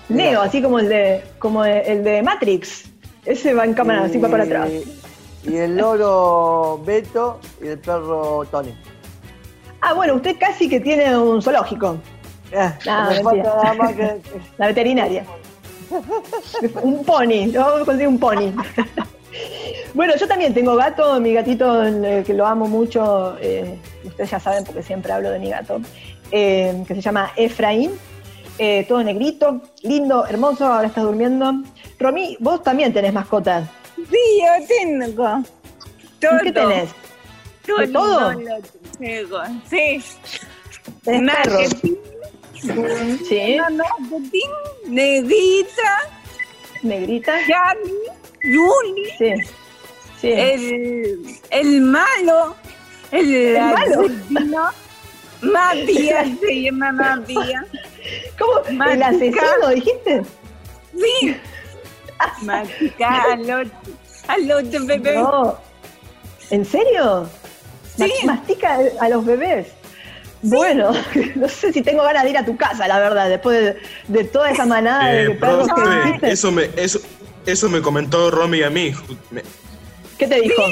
Neo, 0.09 0.41
así 0.41 0.61
como 0.61 0.79
el 0.79 0.89
de, 0.89 1.23
como 1.39 1.63
el 1.65 2.03
de 2.03 2.21
Matrix. 2.23 2.85
Ese 3.25 3.53
va 3.53 3.65
en 3.65 3.73
cámara, 3.73 4.03
así 4.05 4.17
va 4.17 4.29
para 4.29 4.43
atrás. 4.43 4.69
Y 5.43 5.55
el 5.55 5.77
loro 5.77 6.81
Beto 6.85 7.39
y 7.61 7.67
el 7.67 7.79
perro 7.79 8.43
Tony. 8.49 8.73
Ah, 9.81 9.93
bueno, 9.93 10.15
usted 10.15 10.35
casi 10.39 10.67
que 10.67 10.79
tiene 10.79 11.15
un 11.17 11.41
zoológico. 11.41 11.97
Ah, 12.55 12.75
me 13.09 13.23
mentira. 13.23 13.23
falta 13.23 13.63
nada 13.63 13.73
más 13.75 13.93
que- 13.93 14.21
La 14.57 14.67
veterinaria. 14.67 15.23
un 16.81 17.03
pony, 17.05 17.51
yo 17.51 17.61
vamos 17.61 17.81
a 17.81 17.85
conseguir 17.85 18.07
un 18.07 18.19
pony. 18.19 18.51
bueno, 19.93 20.13
yo 20.17 20.27
también 20.27 20.53
tengo 20.53 20.75
gato, 20.75 21.19
mi 21.19 21.33
gatito 21.33 21.83
eh, 21.85 22.23
que 22.25 22.33
lo 22.33 22.45
amo 22.45 22.67
mucho, 22.67 23.37
eh, 23.39 23.77
ustedes 24.03 24.31
ya 24.31 24.39
saben 24.39 24.63
porque 24.63 24.83
siempre 24.83 25.11
hablo 25.13 25.31
de 25.31 25.39
mi 25.39 25.49
gato, 25.49 25.79
eh, 26.31 26.83
que 26.87 26.95
se 26.95 27.01
llama 27.01 27.31
Efraín, 27.35 27.91
eh, 28.57 28.85
todo 28.87 29.03
negrito, 29.03 29.61
lindo, 29.83 30.25
hermoso, 30.27 30.65
ahora 30.65 30.87
está 30.87 31.01
durmiendo. 31.01 31.53
Romy, 31.97 32.35
vos 32.39 32.61
también 32.61 32.93
tenés 32.93 33.13
mascotas. 33.13 33.69
Sí, 33.95 34.41
yo 34.41 34.67
tengo. 34.67 35.43
Todo. 36.19 36.39
¿Qué 36.43 36.51
tenés? 36.51 36.89
¿De 37.77 37.87
todo? 37.87 38.33
lo 38.33 38.39
tengo. 38.99 39.41
Sí. 39.69 40.03
¿Tenés 41.03 41.35
perros? 41.37 41.61
Marketing. 41.61 41.95
Sí. 43.27 43.55
Una 43.55 43.69
marketing 43.69 44.49
negrita. 44.87 45.99
Negrita. 46.83 47.33
Gaby. 47.47 47.93
Juli. 48.41 49.05
Sí. 49.17 49.33
Sí. 50.19 50.31
El, 50.31 51.39
el 51.51 51.81
malo. 51.81 52.55
El, 53.11 53.33
¿El 53.33 53.59
malo? 53.59 54.71
Matías 55.41 56.27
se 56.41 56.61
llama 56.63 56.91
Matías. 56.91 57.65
¿Cómo? 58.37 58.59
¿El 58.67 58.75
Matica. 58.77 59.07
asesino 59.07 59.69
dijiste? 59.73 60.21
Sí. 60.97 61.35
Matica 62.43 63.23
al 63.33 63.41
otro, 63.41 63.71
al 64.27 64.51
otro 64.51 64.85
bebé. 64.85 65.13
No. 65.15 65.57
¿En 66.49 66.65
serio? 66.65 67.29
Sí. 67.95 68.11
Mastica 68.25 68.79
a 68.99 69.09
los 69.09 69.25
bebés. 69.25 69.67
Bueno, 70.41 70.91
no 71.35 71.49
sé 71.49 71.73
si 71.73 71.81
tengo 71.81 72.03
ganas 72.03 72.23
de 72.23 72.29
ir 72.31 72.37
a 72.37 72.45
tu 72.45 72.55
casa, 72.57 72.87
la 72.87 72.97
verdad, 72.99 73.29
después 73.29 73.59
de, 73.61 73.77
de 74.07 74.23
toda 74.23 74.49
esa 74.51 74.65
manada 74.65 75.13
Eh, 75.13 75.27
de 75.27 75.35
perros 75.35 75.67
que 75.67 75.73
profe, 75.73 76.01
dijiste. 76.05 76.31
eso 76.31 76.51
me, 76.51 76.69
eso, 76.77 76.99
eso 77.45 77.69
me 77.69 77.81
comentó 77.81 78.31
Romy 78.31 78.63
a 78.63 78.69
mí. 78.69 78.93
¿Qué 80.17 80.27
te 80.27 80.41
dijo? 80.41 80.63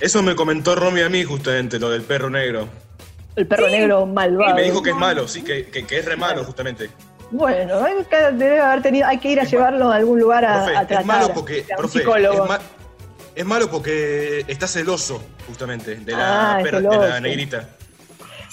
eso 0.00 0.20
me 0.22 0.34
comentó 0.34 0.74
Romy 0.74 1.02
a 1.02 1.08
mí 1.08 1.22
justamente, 1.24 1.78
lo 1.78 1.90
del 1.90 2.02
perro 2.02 2.28
negro. 2.28 2.68
El 3.36 3.46
perro 3.46 3.68
negro 3.68 4.04
Y 4.08 4.12
malvado. 4.12 4.54
me 4.54 4.62
dijo 4.62 4.82
que 4.82 4.90
es 4.90 4.96
malo, 4.96 5.26
sí, 5.26 5.42
que, 5.42 5.66
que, 5.66 5.86
que 5.86 5.98
es 5.98 6.04
re 6.04 6.16
malo 6.16 6.44
justamente. 6.44 6.90
Bueno, 7.30 7.82
hay 7.82 7.94
que, 8.04 8.16
debe 8.32 8.60
haber 8.60 8.82
tenido, 8.82 9.06
hay 9.08 9.18
que 9.18 9.28
ir 9.30 9.40
a 9.40 9.44
llevarlo 9.44 9.90
a 9.90 9.96
algún 9.96 10.20
lugar 10.20 10.44
a, 10.44 10.64
Profe, 10.64 10.76
a 10.76 10.86
tratar. 10.86 11.00
es 11.00 11.06
malo 11.06 11.30
porque, 11.34 11.60
a 11.60 11.72
un 11.72 11.76
profe, 11.78 11.98
psicólogo. 12.00 12.42
es, 12.42 12.48
ma- 12.48 12.60
es 13.34 13.44
malo 13.46 13.70
porque 13.70 14.44
está 14.48 14.66
celoso, 14.68 15.22
justamente, 15.46 15.94
de 15.96 16.12
la, 16.12 16.58
Ah, 16.58 16.62
perra- 16.62 16.80
de 16.80 17.08
la 17.08 17.20
negrita. 17.20 17.68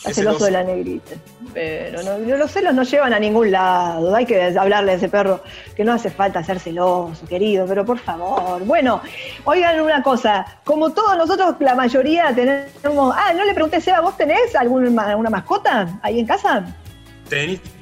Es 0.05 0.15
celoso 0.15 0.45
de 0.45 0.51
la 0.51 0.63
negrita. 0.63 1.15
Pero 1.53 2.01
no, 2.03 2.17
los 2.37 2.51
celos 2.51 2.73
no 2.73 2.83
llevan 2.83 3.11
a 3.13 3.19
ningún 3.19 3.51
lado. 3.51 4.15
Hay 4.15 4.25
que 4.25 4.41
hablarle 4.57 4.93
a 4.93 4.95
ese 4.95 5.09
perro 5.09 5.43
que 5.75 5.83
no 5.83 5.91
hace 5.93 6.09
falta 6.09 6.43
ser 6.43 6.59
celoso, 6.59 7.25
querido, 7.27 7.65
pero 7.67 7.83
por 7.85 7.99
favor. 7.99 8.63
Bueno, 8.63 9.01
oigan 9.43 9.81
una 9.81 10.01
cosa. 10.03 10.45
Como 10.63 10.91
todos 10.93 11.17
nosotros, 11.17 11.55
la 11.59 11.75
mayoría 11.75 12.33
tenemos. 12.33 13.13
Ah, 13.17 13.33
no 13.33 13.43
le 13.43 13.53
pregunté, 13.53 13.81
Seba, 13.81 13.99
¿vos 14.01 14.15
tenés 14.15 14.55
alguna 14.55 15.03
alguna 15.09 15.29
mascota 15.29 15.99
ahí 16.01 16.19
en 16.19 16.25
casa? 16.27 16.65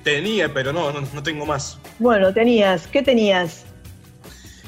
Tenía, 0.04 0.54
pero 0.54 0.74
no, 0.74 0.92
no, 0.92 1.02
no 1.14 1.24
tengo 1.24 1.46
más. 1.46 1.78
Bueno, 2.00 2.34
tenías. 2.34 2.88
¿Qué 2.88 3.02
tenías? 3.02 3.64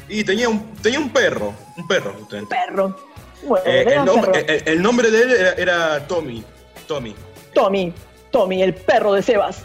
Y 0.07 0.23
tenía 0.23 0.49
un, 0.49 0.73
tenía 0.81 0.99
un 0.99 1.09
perro, 1.09 1.53
un 1.77 1.87
perro 1.87 2.13
justamente. 2.19 2.55
Perro. 2.55 2.95
Bueno, 3.43 3.65
Eh, 3.65 3.85
el, 3.87 3.99
un 3.99 4.05
nombre, 4.05 4.31
perro. 4.43 4.47
el- 4.53 4.63
el 4.67 4.81
nombre 4.81 5.11
de 5.11 5.21
él 5.21 5.31
era, 5.31 5.53
era 5.53 6.07
Tommy. 6.07 6.43
Tommy. 6.87 7.15
Tommy, 7.53 7.93
Tommy, 8.31 8.61
el 8.63 8.73
perro 8.73 9.13
de 9.13 9.21
Sebas. 9.21 9.63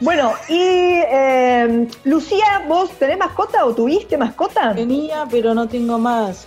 Bueno, 0.00 0.32
y 0.48 0.56
eh, 0.58 1.86
Lucía, 2.04 2.64
¿vos 2.66 2.90
tenés 2.98 3.18
mascota 3.18 3.64
o 3.64 3.72
tuviste 3.74 4.16
mascota? 4.16 4.74
Tenía, 4.74 5.26
pero 5.30 5.54
no 5.54 5.68
tengo 5.68 5.98
más. 5.98 6.46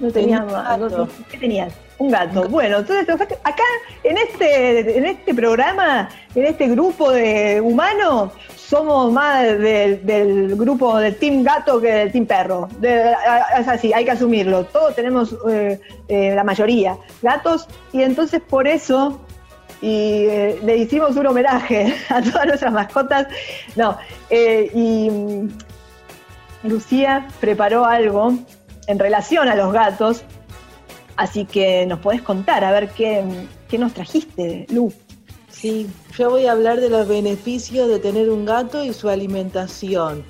No 0.00 0.10
Tenía 0.10 0.40
más. 0.42 0.80
gato. 0.80 1.08
¿Qué 1.30 1.38
tenías? 1.38 1.72
Un 1.98 2.10
gato. 2.10 2.48
Bueno, 2.48 2.78
entonces 2.78 3.08
acá 3.44 3.62
en 4.02 4.18
este, 4.18 4.98
en 4.98 5.06
este 5.06 5.32
programa, 5.32 6.08
en 6.34 6.46
este 6.46 6.66
grupo 6.66 7.12
de 7.12 7.60
humanos, 7.60 8.32
somos 8.56 9.12
más 9.12 9.44
del, 9.44 10.04
del 10.04 10.56
grupo 10.56 10.98
del 10.98 11.14
team 11.16 11.44
gato 11.44 11.80
que 11.80 11.86
del 11.92 12.10
team 12.10 12.26
perro. 12.26 12.68
De- 12.80 13.12
es 13.60 13.68
así, 13.68 13.92
hay 13.92 14.04
que 14.04 14.10
asumirlo. 14.10 14.64
Todos 14.64 14.96
tenemos, 14.96 15.36
eh, 15.48 15.78
eh, 16.08 16.32
la 16.34 16.42
mayoría, 16.42 16.96
gatos, 17.20 17.68
y 17.92 18.02
entonces 18.02 18.40
por 18.40 18.66
eso 18.66 19.20
y 19.82 20.26
eh, 20.26 20.60
le 20.64 20.76
hicimos 20.78 21.16
un 21.16 21.26
homenaje 21.26 21.94
a 22.08 22.22
todas 22.22 22.46
nuestras 22.46 22.72
mascotas. 22.72 23.26
No, 23.76 23.98
eh, 24.30 24.70
y 24.72 25.10
mm, 25.10 25.48
Lucía 26.62 27.28
preparó 27.40 27.84
algo 27.84 28.32
en 28.86 28.98
relación 28.98 29.48
a 29.48 29.56
los 29.56 29.72
gatos, 29.72 30.22
así 31.16 31.44
que 31.44 31.84
nos 31.86 31.98
podés 31.98 32.22
contar, 32.22 32.64
a 32.64 32.70
ver 32.72 32.88
qué, 32.90 33.24
qué 33.68 33.76
nos 33.76 33.92
trajiste, 33.92 34.66
Lu. 34.70 34.92
Sí, 35.50 35.88
yo 36.16 36.30
voy 36.30 36.46
a 36.46 36.52
hablar 36.52 36.80
de 36.80 36.88
los 36.88 37.06
beneficios 37.06 37.88
de 37.88 37.98
tener 37.98 38.30
un 38.30 38.44
gato 38.46 38.82
y 38.84 38.92
su 38.94 39.08
alimentación. 39.08 40.24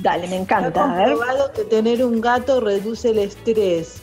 Dale, 0.00 0.26
me 0.28 0.36
encanta. 0.36 0.68
Está 0.68 0.92
A 0.92 0.96
ver. 0.96 1.08
comprobado 1.14 1.52
que 1.52 1.64
tener 1.64 2.04
un 2.04 2.20
gato 2.20 2.60
reduce 2.60 3.10
el 3.10 3.18
estrés. 3.18 4.02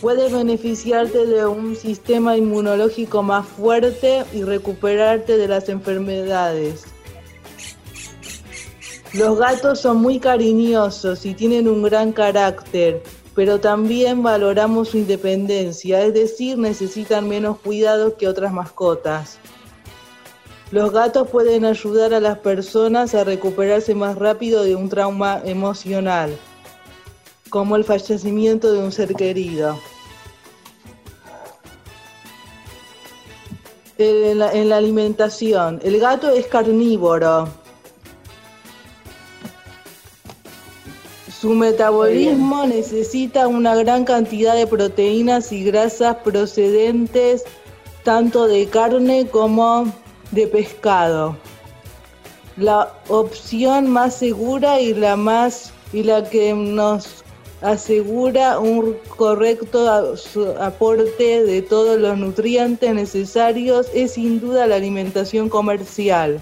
Puede 0.00 0.28
beneficiarte 0.28 1.26
de 1.26 1.44
un 1.44 1.74
sistema 1.74 2.36
inmunológico 2.36 3.24
más 3.24 3.46
fuerte 3.46 4.24
y 4.32 4.44
recuperarte 4.44 5.36
de 5.36 5.48
las 5.48 5.68
enfermedades. 5.68 6.84
Los 9.12 9.38
gatos 9.38 9.80
son 9.80 9.96
muy 9.96 10.20
cariñosos 10.20 11.26
y 11.26 11.34
tienen 11.34 11.66
un 11.66 11.82
gran 11.82 12.12
carácter, 12.12 13.02
pero 13.34 13.58
también 13.58 14.22
valoramos 14.22 14.90
su 14.90 14.98
independencia, 14.98 16.04
es 16.04 16.14
decir, 16.14 16.58
necesitan 16.58 17.26
menos 17.26 17.58
cuidados 17.58 18.14
que 18.14 18.28
otras 18.28 18.52
mascotas. 18.52 19.38
Los 20.70 20.92
gatos 20.92 21.28
pueden 21.28 21.64
ayudar 21.64 22.12
a 22.12 22.20
las 22.20 22.38
personas 22.38 23.14
a 23.14 23.24
recuperarse 23.24 23.94
más 23.94 24.16
rápido 24.16 24.62
de 24.62 24.76
un 24.76 24.90
trauma 24.90 25.40
emocional, 25.44 26.36
como 27.50 27.76
el 27.76 27.84
fallecimiento 27.84 28.72
de 28.72 28.78
un 28.78 28.92
ser 28.92 29.14
querido. 29.14 29.78
En 33.98 34.38
la, 34.38 34.52
en 34.52 34.68
la 34.68 34.76
alimentación, 34.76 35.80
el 35.82 35.98
gato 35.98 36.30
es 36.30 36.46
carnívoro. 36.46 37.48
Su 41.40 41.50
metabolismo 41.50 42.66
necesita 42.66 43.46
una 43.46 43.76
gran 43.76 44.04
cantidad 44.04 44.54
de 44.54 44.66
proteínas 44.66 45.52
y 45.52 45.62
grasas 45.62 46.16
procedentes 46.16 47.44
tanto 48.02 48.46
de 48.46 48.66
carne 48.66 49.28
como 49.28 49.92
de 50.30 50.46
pescado. 50.46 51.36
La 52.56 52.92
opción 53.08 53.88
más 53.88 54.16
segura 54.16 54.80
y 54.80 54.94
la 54.94 55.14
más 55.14 55.72
y 55.92 56.02
la 56.02 56.28
que 56.28 56.54
nos 56.54 57.22
asegura 57.60 58.58
un 58.58 58.96
correcto 59.16 60.14
aporte 60.60 61.42
de 61.44 61.62
todos 61.62 61.98
los 61.98 62.16
nutrientes 62.16 62.94
necesarios 62.94 63.88
es 63.92 64.12
sin 64.12 64.40
duda 64.40 64.66
la 64.66 64.76
alimentación 64.76 65.48
comercial. 65.48 66.40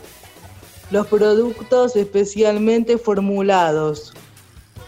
Los 0.91 1.07
productos 1.07 1.97
especialmente 1.97 2.99
formulados. 2.99 4.13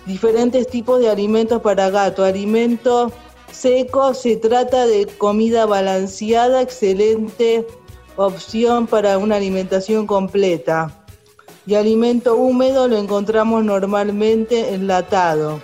Diferentes 0.06 0.68
tipos 0.68 1.00
de 1.00 1.10
alimentos 1.10 1.60
para 1.60 1.90
gato. 1.90 2.24
Alimento 2.24 3.10
seco 3.50 4.14
se 4.14 4.36
trata 4.36 4.86
de 4.86 5.06
comida 5.06 5.66
balanceada, 5.66 6.62
excelente 6.62 7.66
opción 8.16 8.86
para 8.86 9.18
una 9.18 9.36
alimentación 9.36 10.06
completa. 10.06 10.92
Y 11.66 11.74
alimento 11.74 12.36
húmedo 12.36 12.88
lo 12.88 12.96
encontramos 12.96 13.64
normalmente 13.64 14.72
enlatado. 14.72 15.60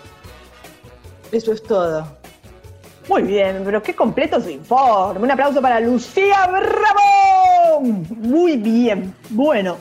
Eso 1.34 1.52
es 1.52 1.62
todo. 1.62 2.06
Muy 3.08 3.22
bien, 3.22 3.62
pero 3.64 3.82
qué 3.82 3.94
completo 3.94 4.40
su 4.40 4.50
informe. 4.50 5.20
Un 5.20 5.30
aplauso 5.30 5.60
para 5.60 5.80
Lucía 5.80 6.46
Bravo. 6.46 7.80
Muy 7.80 8.56
bien. 8.56 9.14
Bueno, 9.30 9.76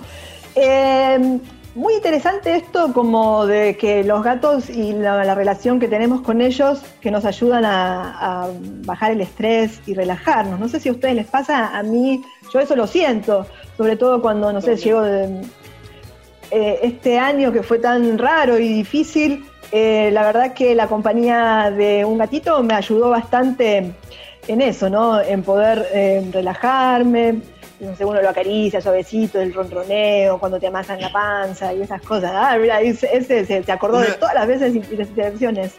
eh, 0.56 1.40
muy 1.76 1.94
interesante 1.94 2.56
esto 2.56 2.92
como 2.92 3.46
de 3.46 3.78
que 3.78 4.04
los 4.04 4.24
gatos 4.24 4.70
y 4.70 4.94
la, 4.94 5.24
la 5.24 5.36
relación 5.36 5.80
que 5.80 5.88
tenemos 5.88 6.22
con 6.22 6.42
ellos 6.42 6.82
que 7.02 7.12
nos 7.12 7.24
ayudan 7.24 7.66
a, 7.66 8.44
a 8.46 8.50
bajar 8.86 9.12
el 9.12 9.22
estrés 9.22 9.80
y 9.86 9.94
relajarnos. 9.94 10.60
No 10.60 10.68
sé 10.68 10.80
si 10.80 10.90
a 10.90 10.92
ustedes 10.92 11.16
les 11.16 11.28
pasa, 11.28 11.78
a 11.78 11.84
mí 11.84 12.24
yo 12.52 12.60
eso 12.60 12.76
lo 12.76 12.88
siento, 12.88 13.46
sobre 13.78 13.96
todo 13.96 14.22
cuando, 14.22 14.52
no 14.52 14.60
sé, 14.60 14.76
llego 14.76 15.02
de, 15.02 15.42
eh, 16.56 16.80
este 16.84 17.18
año 17.18 17.52
que 17.52 17.64
fue 17.64 17.80
tan 17.80 18.16
raro 18.20 18.60
y 18.60 18.68
difícil, 18.68 19.44
eh, 19.76 20.12
la 20.12 20.22
verdad 20.22 20.54
que 20.54 20.76
la 20.76 20.86
compañía 20.86 21.74
de 21.76 22.06
un 22.06 22.20
gatito 22.20 22.62
me 22.62 22.76
ayudó 22.76 23.10
bastante 23.10 23.92
en 24.48 24.62
eso, 24.62 24.88
¿no? 24.88 25.20
En 25.20 25.42
poder 25.42 25.88
eh, 25.92 26.24
relajarme, 26.32 27.40
no 27.80 27.96
sé, 27.96 28.06
uno 28.06 28.22
lo 28.22 28.30
acaricia 28.30 28.82
suavecito, 28.82 29.42
el 29.42 29.52
ronroneo, 29.52 30.38
cuando 30.38 30.60
te 30.60 30.68
amasan 30.68 31.02
la 31.02 31.12
panza 31.12 31.74
y 31.74 31.82
esas 31.82 32.04
cosas. 32.04 32.32
Ah, 32.36 32.56
mira, 32.62 32.82
ese, 32.82 33.46
se, 33.46 33.72
acordó 33.72 33.98
de 33.98 34.12
todas 34.12 34.36
las 34.36 34.46
veces 34.46 34.76
y 34.76 34.96
las 34.96 35.10
interacciones 35.10 35.72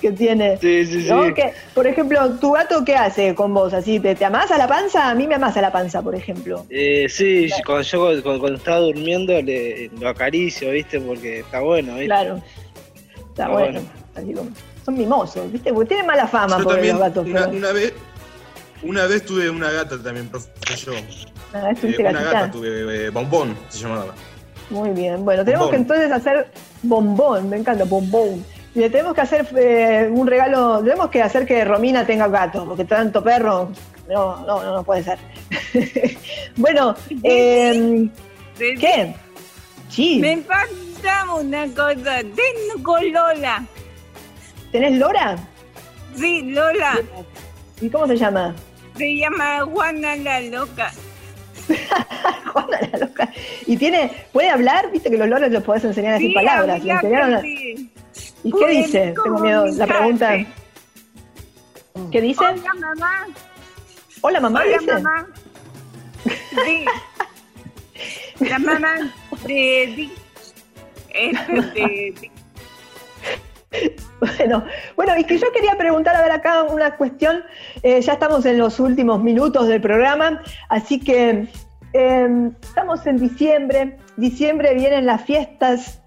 que 0.00 0.10
tiene. 0.10 0.56
Sí, 0.56 0.84
sí, 0.84 1.06
¿no? 1.08 1.26
sí. 1.26 1.34
Que, 1.34 1.52
por 1.72 1.86
ejemplo, 1.86 2.28
¿tu 2.40 2.50
gato 2.50 2.84
qué 2.84 2.96
hace 2.96 3.32
con 3.36 3.54
vos? 3.54 3.72
¿Así 3.72 4.00
te, 4.00 4.16
te 4.16 4.24
amasa 4.24 4.58
la 4.58 4.66
panza? 4.66 5.08
A 5.08 5.14
mí 5.14 5.28
me 5.28 5.36
amasa 5.36 5.62
la 5.62 5.70
panza, 5.70 6.02
por 6.02 6.16
ejemplo. 6.16 6.66
Eh, 6.68 7.06
sí, 7.08 7.48
cuando 7.64 7.82
yo 7.82 8.22
cuando, 8.24 8.40
cuando 8.40 8.58
estaba 8.58 8.80
durmiendo 8.80 9.40
le, 9.40 9.88
lo 10.00 10.08
acaricio, 10.08 10.72
¿viste? 10.72 10.98
Porque 10.98 11.38
está 11.38 11.60
bueno, 11.60 11.92
¿viste? 11.92 12.06
Claro. 12.06 12.42
Está 13.36 13.48
bueno. 13.48 13.80
bueno. 13.80 13.88
Así 14.14 14.32
como- 14.32 14.50
son 14.84 14.94
mimosos, 14.96 15.52
¿viste? 15.52 15.72
Porque 15.74 15.88
tienen 15.88 16.06
mala 16.06 16.26
fama 16.26 16.56
Yo 16.58 16.64
por 16.64 16.72
también, 16.74 16.94
los 16.98 17.02
gatos. 17.08 17.26
una, 17.26 17.40
pero- 17.46 17.56
una 17.58 17.72
vez, 17.72 17.92
una 18.82 19.06
vez 19.06 19.24
tuve 19.26 19.50
una 19.50 19.70
gata 19.70 19.98
también, 20.02 20.28
profe, 20.28 20.48
yo. 20.76 20.92
Ah, 21.52 21.70
Eh, 21.70 21.76
un 21.82 21.94
una 22.00 22.12
gatita. 22.12 22.32
gata 22.32 22.50
tuve, 22.50 23.06
eh, 23.06 23.10
Bombón 23.10 23.56
se 23.68 23.80
llamaba. 23.80 24.14
Muy 24.70 24.90
bien. 24.90 25.24
Bueno, 25.24 25.44
tenemos 25.44 25.66
Bombón. 25.66 25.86
que 25.86 25.94
entonces 25.94 26.12
hacer 26.12 26.50
bombón, 26.82 27.48
me 27.50 27.56
encanta, 27.58 27.84
bombón. 27.84 28.44
Y 28.74 28.80
le 28.80 28.90
tenemos 28.90 29.14
que 29.14 29.20
hacer 29.22 29.46
eh, 29.56 30.08
un 30.12 30.26
regalo, 30.26 30.80
tenemos 30.82 31.08
que 31.10 31.22
hacer 31.22 31.46
que 31.46 31.64
Romina 31.64 32.04
tenga 32.06 32.28
gato, 32.28 32.64
porque 32.66 32.84
tanto 32.84 33.22
perro, 33.22 33.70
no, 34.08 34.36
no, 34.46 34.62
no, 34.62 34.74
no 34.76 34.82
puede 34.84 35.02
ser. 35.02 35.18
bueno, 36.56 36.94
eh, 37.22 38.08
¿qué? 38.58 39.14
Sí. 39.88 40.18
Me 40.20 40.38
falta 40.42 41.34
una 41.34 41.66
cosa. 41.68 42.20
Tengo 42.20 42.98
Lola. 43.00 43.64
¿Tenés 44.72 44.98
Lora? 44.98 45.36
Sí, 46.16 46.42
Lola. 46.42 46.98
¿Y 47.80 47.88
cómo 47.90 48.06
se 48.06 48.16
llama? 48.16 48.54
Se 48.96 49.16
llama 49.16 49.60
Juana 49.62 50.16
la 50.16 50.40
Loca. 50.40 50.92
¿Y 53.66 53.76
tiene, 53.76 54.10
puede 54.32 54.48
hablar? 54.48 54.90
Viste 54.92 55.10
que 55.10 55.18
los 55.18 55.28
loros 55.28 55.50
los 55.50 55.62
podés 55.62 55.84
enseñar 55.84 56.12
a 56.12 56.14
decir 56.14 56.28
Sí, 56.30 56.34
palabras. 56.34 56.82
¿Le 56.82 56.92
amiga, 56.92 56.94
enseñaron 56.94 57.42
sí. 57.42 57.92
¿Y 58.44 58.52
qué 58.52 58.66
dice? 58.68 59.14
Tengo 59.22 59.38
miedo. 59.40 59.66
La 59.66 59.86
pregunta. 59.86 60.36
¿Qué 62.12 62.20
dice? 62.20 62.44
Hola, 62.44 62.74
mamá. 62.74 63.26
Hola, 64.20 64.40
mamá. 64.40 64.60
Hola, 64.62 64.78
dice. 64.78 64.92
mamá. 64.92 65.26
Sí. 66.64 66.84
La 68.40 68.58
mamá 68.58 69.12
de. 69.46 70.08
Este, 71.10 72.14
de. 72.14 72.30
Bueno, 74.20 74.64
bueno, 74.96 75.16
y 75.18 75.24
que 75.24 75.36
yo 75.36 75.52
quería 75.52 75.76
preguntar, 75.76 76.16
a 76.16 76.22
ver 76.22 76.32
acá 76.32 76.62
una 76.62 76.96
cuestión, 76.96 77.42
eh, 77.82 78.00
ya 78.00 78.14
estamos 78.14 78.46
en 78.46 78.58
los 78.58 78.80
últimos 78.80 79.22
minutos 79.22 79.68
del 79.68 79.80
programa, 79.80 80.42
así 80.70 80.98
que 80.98 81.48
eh, 81.92 82.50
estamos 82.62 83.06
en 83.06 83.18
diciembre, 83.18 83.98
diciembre 84.16 84.74
vienen 84.74 85.04
las 85.04 85.22
fiestas, 85.22 86.02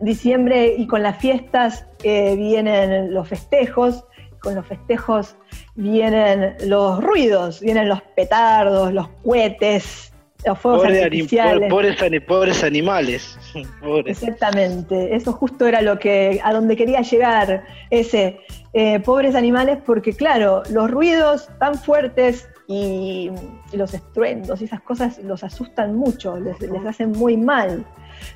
diciembre 0.00 0.74
y 0.76 0.86
con 0.86 1.02
las 1.02 1.18
fiestas 1.18 1.86
eh, 2.02 2.36
vienen 2.36 3.14
los 3.14 3.28
festejos, 3.28 4.04
con 4.40 4.54
los 4.54 4.66
festejos 4.66 5.36
vienen 5.74 6.56
los 6.66 7.02
ruidos, 7.02 7.60
vienen 7.60 7.88
los 7.88 8.02
petardos, 8.14 8.92
los 8.92 9.08
cohetes, 9.24 10.11
los 10.44 10.58
fuegos 10.58 10.82
Pobre 10.82 10.96
ani- 10.98 11.04
artificiales. 11.04 11.70
pobres, 11.70 12.02
ani- 12.02 12.20
pobres 12.20 12.64
animales. 12.64 13.38
Pobres. 13.80 14.22
Exactamente, 14.22 15.14
eso 15.14 15.32
justo 15.32 15.66
era 15.66 15.82
lo 15.82 15.98
que 15.98 16.40
a 16.42 16.52
donde 16.52 16.76
quería 16.76 17.00
llegar 17.02 17.64
ese 17.90 18.38
eh, 18.72 19.00
pobres 19.00 19.34
animales, 19.34 19.78
porque 19.84 20.14
claro, 20.14 20.62
los 20.70 20.90
ruidos 20.90 21.48
tan 21.58 21.74
fuertes 21.76 22.48
y, 22.66 23.30
los 23.72 23.92
estruendos 23.94 24.60
y 24.60 24.64
esas 24.64 24.80
cosas 24.82 25.18
los 25.18 25.44
asustan 25.44 25.94
mucho, 25.94 26.38
les, 26.38 26.60
les 26.60 26.86
hacen 26.86 27.12
muy 27.12 27.36
mal. 27.36 27.84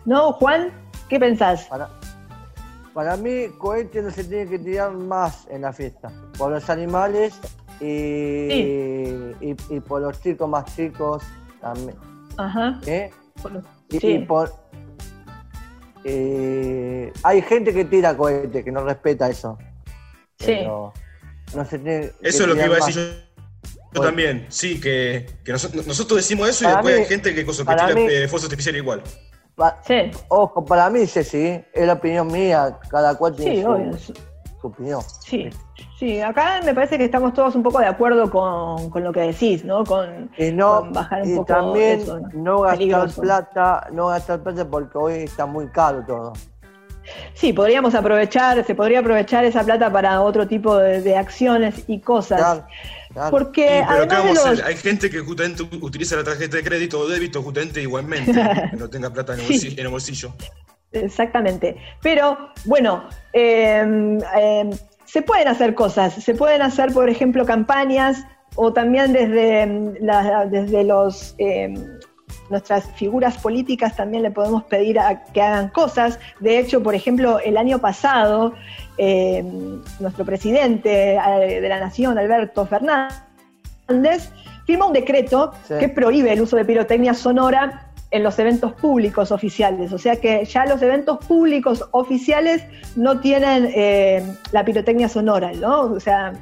¿No, 0.04 0.32
Juan? 0.32 0.70
¿Qué 1.08 1.18
pensás? 1.18 1.64
Para, 1.64 1.88
para 2.92 3.16
mí, 3.16 3.46
cohete 3.58 4.02
no 4.02 4.10
se 4.10 4.24
tiene 4.24 4.48
que 4.48 4.58
tirar 4.58 4.92
más 4.92 5.46
en 5.50 5.62
la 5.62 5.72
fiesta. 5.72 6.10
Por 6.36 6.50
los 6.52 6.68
animales 6.68 7.38
y, 7.80 7.84
y, 7.86 9.56
y 9.70 9.80
por 9.80 10.00
los 10.02 10.20
chicos 10.20 10.48
más 10.48 10.74
chicos 10.76 11.22
también. 11.74 11.96
Ajá. 12.36 12.80
¿eh? 12.86 13.10
Y, 13.90 13.98
sí. 13.98 14.06
y 14.08 14.18
por. 14.20 14.52
eh, 16.04 17.12
hay 17.22 17.42
gente 17.42 17.72
que 17.72 17.84
tira 17.84 18.16
cohete, 18.16 18.64
que 18.64 18.72
no 18.72 18.84
respeta 18.84 19.28
eso. 19.28 19.58
Sí. 20.38 20.46
Pero 20.46 20.92
no 21.54 21.64
se 21.64 21.78
tiene 21.78 22.12
Eso 22.22 22.42
es 22.42 22.48
lo 22.48 22.54
que 22.54 22.64
iba 22.64 22.74
a 22.76 22.86
decir 22.86 22.94
yo, 22.94 23.70
yo 23.94 24.00
también. 24.02 24.46
Sí, 24.48 24.80
que, 24.80 25.26
que 25.44 25.52
noso- 25.52 25.72
nosotros 25.86 26.16
decimos 26.18 26.48
eso 26.48 26.64
y 26.64 26.68
después 26.68 26.94
mí- 26.94 27.00
hay 27.02 27.06
gente 27.08 27.34
que, 27.34 27.44
cosa, 27.46 27.62
que 27.62 27.66
para 27.66 27.86
tira 27.86 27.94
mí- 28.00 28.06
eh, 28.08 28.28
fuegos 28.28 28.44
artificiales 28.44 28.82
igual. 28.82 29.02
Pa- 29.54 29.80
Ojo, 30.28 30.64
para 30.64 30.90
mí, 30.90 31.06
Ceci, 31.06 31.64
es 31.72 31.86
la 31.86 31.94
opinión 31.94 32.26
mía, 32.30 32.78
cada 32.90 33.14
cual 33.14 33.34
tiene 33.34 33.56
Sí, 33.56 33.62
su, 33.62 33.68
obvio. 33.70 33.96
Opinión. 34.66 35.00
Sí, 35.20 35.48
sí, 35.98 36.20
acá 36.20 36.60
me 36.64 36.74
parece 36.74 36.98
que 36.98 37.04
estamos 37.04 37.34
todos 37.34 37.54
un 37.54 37.62
poco 37.62 37.78
de 37.80 37.86
acuerdo 37.86 38.30
con, 38.30 38.90
con 38.90 39.02
lo 39.04 39.12
que 39.12 39.20
decís, 39.20 39.64
¿no? 39.64 39.84
Con, 39.84 40.30
Y 40.38 40.50
no, 40.52 40.80
con 40.80 40.92
bajar 40.92 41.22
un 41.22 41.32
y 41.32 41.36
poco 41.36 41.46
también 41.46 42.00
eso, 42.00 42.20
no 42.34 42.60
gastar 42.60 42.78
Peligroso. 42.78 43.20
plata, 43.22 43.86
no 43.92 44.06
gastar 44.08 44.42
plata 44.42 44.68
porque 44.68 44.98
hoy 44.98 45.14
está 45.24 45.46
muy 45.46 45.68
caro 45.68 46.04
todo. 46.06 46.32
Sí, 47.34 47.52
podríamos 47.52 47.94
aprovechar, 47.94 48.64
se 48.64 48.74
podría 48.74 48.98
aprovechar 48.98 49.44
esa 49.44 49.62
plata 49.62 49.92
para 49.92 50.20
otro 50.22 50.48
tipo 50.48 50.76
de, 50.76 51.00
de 51.02 51.16
acciones 51.16 51.84
y 51.86 52.00
cosas. 52.00 52.62
Porque 53.30 53.80
Sí, 53.80 53.84
pero 53.88 54.08
¿qué 54.08 54.08
además 54.08 54.08
de 54.08 54.16
vamos 54.16 54.38
a 54.38 54.50
los, 54.50 54.60
hacer? 54.60 54.64
Hay 54.66 54.76
gente 54.76 55.08
que 55.08 55.20
justamente 55.20 55.62
utiliza 55.80 56.16
la 56.16 56.24
tarjeta 56.24 56.56
de 56.56 56.64
crédito 56.64 56.98
o 56.98 57.06
débito 57.08 57.42
justamente 57.42 57.80
igualmente, 57.80 58.32
que 58.70 58.76
no 58.76 58.90
tenga 58.90 59.10
plata 59.10 59.34
en 59.34 59.40
el 59.40 59.46
bolsillo. 59.46 59.80
En 59.80 59.86
el 59.86 59.92
bolsillo. 59.92 60.32
Exactamente. 61.04 61.76
Pero 62.02 62.36
bueno, 62.64 63.04
eh, 63.32 64.18
eh, 64.36 64.70
se 65.04 65.22
pueden 65.22 65.48
hacer 65.48 65.74
cosas. 65.74 66.14
Se 66.14 66.34
pueden 66.34 66.62
hacer, 66.62 66.92
por 66.92 67.08
ejemplo, 67.08 67.44
campañas 67.46 68.24
o 68.54 68.72
también 68.72 69.12
desde, 69.12 69.96
la- 70.00 70.46
desde 70.46 70.82
los 70.84 71.34
eh, 71.38 71.74
nuestras 72.50 72.90
figuras 72.92 73.36
políticas 73.38 73.96
también 73.96 74.22
le 74.22 74.30
podemos 74.30 74.64
pedir 74.64 74.98
a 74.98 75.24
que 75.24 75.42
hagan 75.42 75.68
cosas. 75.68 76.18
De 76.40 76.58
hecho, 76.58 76.82
por 76.82 76.94
ejemplo, 76.94 77.38
el 77.40 77.56
año 77.56 77.78
pasado, 77.80 78.54
nuestro 80.00 80.24
presidente 80.24 81.16
eh, 81.16 81.60
de 81.60 81.68
la 81.68 81.80
Nación, 81.80 82.18
Alberto 82.18 82.66
Fernández, 82.66 84.30
firmó 84.66 84.86
un 84.88 84.92
decreto 84.92 85.52
Sí. 85.68 85.74
que 85.78 85.88
prohíbe 85.88 86.32
el 86.32 86.40
uso 86.40 86.56
de 86.56 86.64
pirotecnia 86.64 87.14
sonora 87.14 87.85
en 88.10 88.22
los 88.22 88.38
eventos 88.38 88.72
públicos 88.72 89.32
oficiales. 89.32 89.92
O 89.92 89.98
sea 89.98 90.16
que 90.16 90.44
ya 90.44 90.64
los 90.66 90.80
eventos 90.82 91.18
públicos 91.24 91.84
oficiales 91.90 92.64
no 92.94 93.20
tienen 93.20 93.70
eh, 93.74 94.22
la 94.52 94.64
pirotecnia 94.64 95.08
sonora, 95.08 95.52
¿no? 95.52 95.82
O 95.82 96.00
sea, 96.00 96.32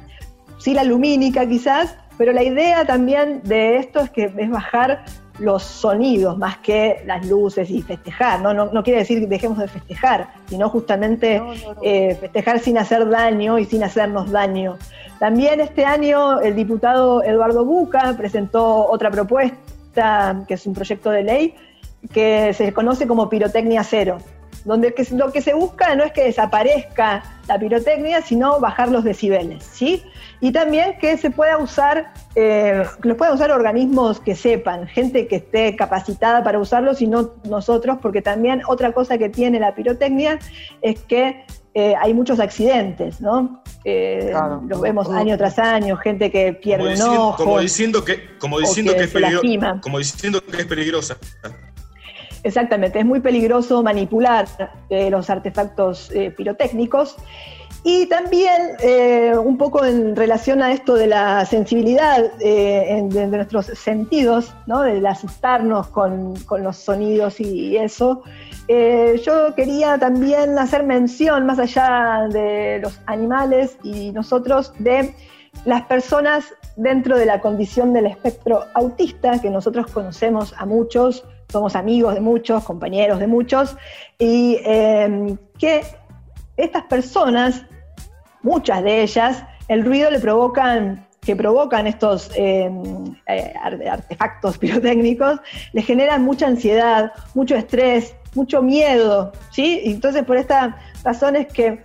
sí 0.57 0.73
la 0.73 0.83
lumínica 0.83 1.47
quizás, 1.47 1.95
pero 2.17 2.31
la 2.31 2.43
idea 2.43 2.85
también 2.85 3.41
de 3.43 3.77
esto 3.77 4.01
es 4.01 4.09
que 4.09 4.31
es 4.35 4.49
bajar 4.49 5.03
los 5.39 5.63
sonidos 5.63 6.37
más 6.37 6.57
que 6.59 7.03
las 7.05 7.27
luces 7.27 7.69
y 7.69 7.81
festejar, 7.81 8.41
¿no? 8.41 8.53
No, 8.53 8.67
no 8.67 8.83
quiere 8.83 8.99
decir 8.99 9.19
que 9.19 9.27
dejemos 9.27 9.57
de 9.57 9.67
festejar, 9.67 10.29
sino 10.47 10.69
justamente 10.69 11.41
eh, 11.81 12.15
festejar 12.15 12.59
sin 12.59 12.77
hacer 12.77 13.09
daño 13.09 13.59
y 13.59 13.65
sin 13.65 13.83
hacernos 13.83 14.31
daño. 14.31 14.77
También 15.19 15.59
este 15.59 15.85
año 15.85 16.39
el 16.39 16.55
diputado 16.55 17.23
Eduardo 17.23 17.65
Buca 17.65 18.15
presentó 18.17 18.87
otra 18.87 19.11
propuesta, 19.11 19.57
que 20.47 20.53
es 20.53 20.65
un 20.67 20.73
proyecto 20.73 21.09
de 21.11 21.23
ley, 21.23 21.55
que 22.13 22.53
se 22.53 22.73
conoce 22.73 23.07
como 23.07 23.29
pirotecnia 23.29 23.83
cero, 23.83 24.17
donde 24.63 24.93
lo 25.11 25.31
que 25.31 25.41
se 25.41 25.53
busca 25.53 25.95
no 25.95 26.03
es 26.03 26.11
que 26.11 26.23
desaparezca 26.23 27.23
la 27.47 27.59
pirotecnia, 27.59 28.21
sino 28.21 28.59
bajar 28.59 28.89
los 28.89 29.03
decibeles, 29.03 29.63
¿sí? 29.63 30.03
Y 30.41 30.51
también 30.51 30.97
que 30.99 31.17
se 31.17 31.31
pueda 31.31 31.57
usar, 31.57 32.13
eh, 32.35 32.83
los 33.01 33.17
puedan 33.17 33.35
usar 33.35 33.51
organismos 33.51 34.19
que 34.19 34.35
sepan, 34.35 34.87
gente 34.87 35.27
que 35.27 35.37
esté 35.37 35.75
capacitada 35.75 36.43
para 36.43 36.59
usarlos 36.59 37.01
y 37.01 37.07
no 37.07 37.31
nosotros, 37.45 37.99
porque 38.01 38.21
también 38.21 38.61
otra 38.67 38.91
cosa 38.91 39.17
que 39.17 39.29
tiene 39.29 39.59
la 39.59 39.75
pirotecnia 39.75 40.39
es 40.81 40.99
que 41.01 41.45
eh, 41.75 41.93
hay 42.01 42.13
muchos 42.13 42.39
accidentes, 42.39 43.21
¿no? 43.21 43.61
Eh, 43.83 44.33
Los 44.67 44.81
vemos 44.81 45.09
año 45.11 45.37
tras 45.37 45.59
año, 45.59 45.95
gente 45.97 46.31
que 46.31 46.53
pierde 46.53 46.95
Como 46.95 47.11
un 47.11 47.17
ojo. 47.17 47.43
como 47.43 47.59
diciendo 47.59 48.03
que, 48.03 48.37
como 48.39 48.59
diciendo 48.59 48.93
que 48.93 48.97
que, 48.99 49.03
es 49.03 49.13
peligro- 49.13 49.81
como 49.81 49.97
diciendo 49.99 50.41
que 50.41 50.57
es 50.61 50.65
peligrosa. 50.65 51.17
Exactamente, 52.43 52.99
es 52.99 53.05
muy 53.05 53.19
peligroso 53.19 53.81
manipular 53.83 54.47
eh, 54.89 55.09
los 55.09 55.29
artefactos 55.29 56.11
eh, 56.11 56.31
pirotécnicos. 56.31 57.15
Y 57.87 58.07
también 58.07 58.77
eh, 58.79 59.33
un 59.37 59.59
poco 59.59 59.85
en 59.85 60.15
relación 60.15 60.63
a 60.63 60.73
esto 60.73 60.95
de 60.95 61.05
la 61.05 61.45
sensibilidad 61.45 62.31
eh, 62.39 62.99
de, 63.09 63.27
nuestros 63.27 63.67
sentidos, 63.67 64.55
¿no? 64.65 64.81
del 64.81 65.05
asustarnos 65.05 65.89
con, 65.89 66.35
con 66.45 66.63
los 66.63 66.77
sonidos 66.77 67.39
y 67.39 67.77
eso, 67.77 68.23
eh, 68.67 69.21
yo 69.23 69.53
quería 69.53 69.99
también 69.99 70.57
hacer 70.57 70.81
mención, 70.81 71.45
más 71.45 71.59
allá 71.59 72.27
de 72.27 72.79
los 72.81 72.99
animales 73.05 73.77
y 73.83 74.11
nosotros, 74.13 74.73
de 74.79 75.13
las 75.65 75.83
personas 75.83 76.55
dentro 76.77 77.19
de 77.19 77.27
la 77.27 77.39
condición 77.39 77.93
del 77.93 78.07
espectro 78.07 78.63
autista, 78.73 79.39
que 79.39 79.51
nosotros 79.51 79.91
conocemos 79.91 80.55
a 80.57 80.65
muchos, 80.65 81.23
somos 81.49 81.75
amigos 81.75 82.15
de 82.15 82.21
muchos, 82.21 82.63
compañeros 82.63 83.19
de 83.19 83.27
muchos, 83.27 83.77
y 84.17 84.57
que 85.59 85.83
estas 86.57 86.83
personas, 86.85 87.63
muchas 88.45 88.83
de 88.83 89.01
ellas, 89.01 89.43
el 89.67 89.83
ruido 89.83 90.09
le 90.11 90.19
provocan, 90.19 91.05
que 91.21 91.35
provocan 91.35 91.87
estos 91.87 92.31
eh, 92.35 92.69
eh, 93.27 93.53
ar- 93.61 93.87
artefactos 93.89 94.57
pirotécnicos, 94.61 95.39
le 95.73 95.81
generan 95.81 96.23
mucha 96.23 96.45
ansiedad, 96.47 97.11
mucho 97.33 97.55
estrés, 97.55 98.15
mucho 98.35 98.61
miedo, 98.61 99.31
¿sí? 99.51 99.81
Entonces 99.85 100.23
por 100.23 100.37
esta 100.37 100.77
razón 101.03 101.35
es 101.35 101.47
que 101.47 101.83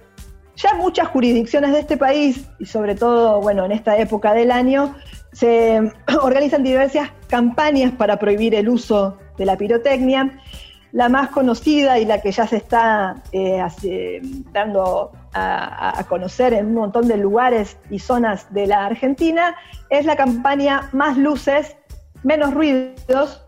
ya 0.57 0.75
muchas 0.75 1.09
jurisdicciones 1.09 1.73
de 1.73 1.81
este 1.81 1.97
país, 1.97 2.45
y 2.59 2.67
sobre 2.67 2.95
todo, 2.95 3.41
bueno, 3.41 3.65
en 3.65 3.73
esta 3.73 3.97
época 3.97 4.35
del 4.35 4.51
año, 4.51 4.95
se 5.33 5.81
organizan 6.23 6.63
diversas 6.63 7.09
campañas 7.29 7.93
para 7.93 8.19
prohibir 8.19 8.55
el 8.55 8.69
uso 8.69 9.17
de 9.39 9.47
la 9.47 9.57
pirotecnia. 9.57 10.39
La 10.93 11.09
más 11.09 11.31
conocida 11.31 11.99
y 11.99 12.05
la 12.05 12.21
que 12.21 12.33
ya 12.33 12.47
se 12.47 12.57
está 12.57 13.17
eh, 13.33 13.61
hace- 13.61 14.21
dando 14.53 15.13
a, 15.33 15.91
a- 15.91 16.01
a 16.01 16.05
conocer 16.05 16.53
en 16.55 16.67
un 16.67 16.75
montón 16.75 17.07
de 17.07 17.17
lugares 17.17 17.77
y 17.91 17.99
zonas 18.01 18.53
de 18.53 18.67
la 18.67 18.87
Argentina 18.87 19.55
es 19.89 20.05
la 20.05 20.17
campaña 20.17 20.89
Más 20.93 21.17
luces, 21.17 21.77
menos 22.25 22.53
ruidos. 22.55 23.45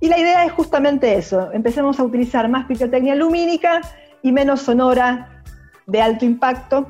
Y 0.00 0.08
la 0.08 0.18
idea 0.18 0.44
es 0.46 0.52
justamente 0.52 1.14
eso, 1.14 1.52
empecemos 1.52 2.00
a 2.00 2.04
utilizar 2.04 2.48
más 2.48 2.66
pirotecnia 2.66 3.14
lumínica 3.14 3.82
y 4.22 4.32
menos 4.32 4.62
sonora 4.62 5.42
de 5.86 6.00
alto 6.02 6.24
impacto. 6.24 6.86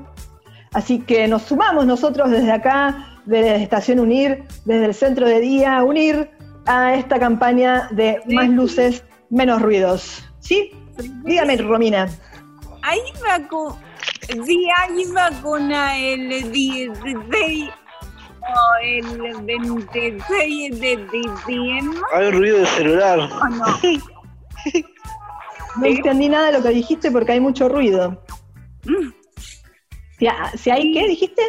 Así 0.72 1.01
que 1.01 1.26
nos 1.26 1.42
sumamos 1.42 1.84
nosotros 1.86 2.30
desde 2.30 2.53
acá, 2.53 3.18
desde 3.26 3.57
Estación 3.62 3.98
Unir, 4.01 4.44
desde 4.64 4.84
el 4.86 4.94
Centro 4.94 5.26
de 5.26 5.40
Día 5.40 5.82
Unir, 5.82 6.30
a 6.66 6.94
esta 6.94 7.18
campaña 7.18 7.88
de 7.90 8.20
más 8.26 8.48
luces, 8.48 9.03
menos 9.31 9.62
ruidos. 9.62 10.24
¿Sí? 10.41 10.72
Dígame, 11.24 11.57
Romina. 11.57 12.09
Hay 12.83 13.01
vacu 13.22 13.76
sí, 14.47 14.68
hay 14.76 15.05
vacuna 15.12 15.99
el 15.99 16.51
16 16.53 17.70
o 18.41 18.83
el 18.83 19.37
26 19.43 20.81
de 20.81 20.97
diciembre. 21.12 22.01
Hay 22.14 22.31
ruido 22.31 22.59
de 22.59 22.66
celular. 22.66 23.18
¿O 23.20 23.49
no? 23.49 23.66
No 25.76 25.87
entendí 25.87 26.28
nada 26.28 26.47
de 26.47 26.53
lo 26.59 26.62
que 26.62 26.70
dijiste 26.70 27.11
porque 27.11 27.33
hay 27.33 27.41
mucho 27.41 27.68
ruido. 27.68 28.22
Si, 30.18 30.26
ha- 30.26 30.51
si 30.57 30.70
hay, 30.70 30.93
¿qué 30.93 31.07
dijiste? 31.07 31.43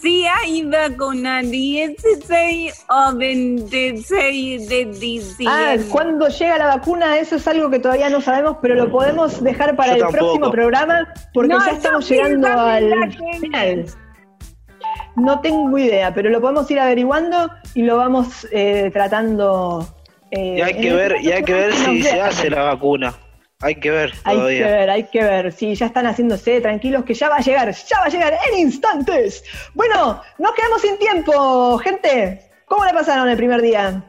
Sí, 0.00 0.26
hay 0.26 0.62
vacuna 0.64 1.40
16 1.40 2.84
o 2.90 3.14
26 3.16 4.68
de 4.68 4.82
Ah, 4.82 4.98
diciembre. 4.98 5.86
¿cuándo 5.90 6.28
llega 6.28 6.58
la 6.58 6.66
vacuna? 6.66 7.18
Eso 7.18 7.36
es 7.36 7.48
algo 7.48 7.70
que 7.70 7.78
todavía 7.78 8.10
no 8.10 8.20
sabemos, 8.20 8.58
pero 8.60 8.74
lo 8.74 8.90
podemos 8.90 9.42
dejar 9.42 9.76
para 9.76 9.90
Yo 9.90 9.94
el 9.94 10.00
tampoco. 10.02 10.24
próximo 10.24 10.50
programa 10.50 11.08
porque 11.32 11.54
No, 11.54 11.64
ya 11.64 11.72
estamos 11.72 12.04
sí, 12.04 12.14
llegando 12.14 12.48
al 12.48 12.90
tengo. 12.90 13.32
final. 13.40 13.84
No 15.16 15.40
tengo 15.40 15.78
idea, 15.78 16.12
pero 16.12 16.28
lo 16.28 16.40
podemos 16.40 16.70
ir 16.70 16.80
averiguando 16.80 17.50
y 17.74 17.82
lo 17.82 17.96
vamos 17.96 18.46
eh, 18.52 18.90
tratando. 18.92 19.86
eh, 20.32 20.56
Y 20.58 20.60
hay 20.60 20.74
que 20.80 20.92
ver, 20.92 21.16
y 21.22 21.30
hay 21.32 21.44
que 21.44 21.54
ver 21.54 21.72
si 21.72 22.02
se 22.02 22.20
hace 22.20 22.50
la 22.50 22.64
vacuna. 22.64 23.14
Hay 23.64 23.76
que 23.76 23.90
ver 23.90 24.12
Hay 24.24 24.34
que 24.36 24.40
todavía. 24.40 24.66
ver, 24.66 24.90
hay 24.90 25.04
que 25.04 25.22
ver. 25.22 25.50
Sí, 25.52 25.74
ya 25.74 25.86
están 25.86 26.06
haciéndose, 26.06 26.60
tranquilos, 26.60 27.02
que 27.04 27.14
ya 27.14 27.30
va 27.30 27.36
a 27.36 27.40
llegar, 27.40 27.72
ya 27.72 27.98
va 27.98 28.04
a 28.04 28.08
llegar 28.10 28.34
en 28.52 28.58
instantes. 28.58 29.42
Bueno, 29.72 30.20
nos 30.38 30.52
quedamos 30.52 30.82
sin 30.82 30.98
tiempo, 30.98 31.78
gente. 31.78 32.42
¿Cómo 32.66 32.84
le 32.84 32.92
pasaron 32.92 33.26
el 33.26 33.36
primer 33.38 33.62
día 33.62 34.02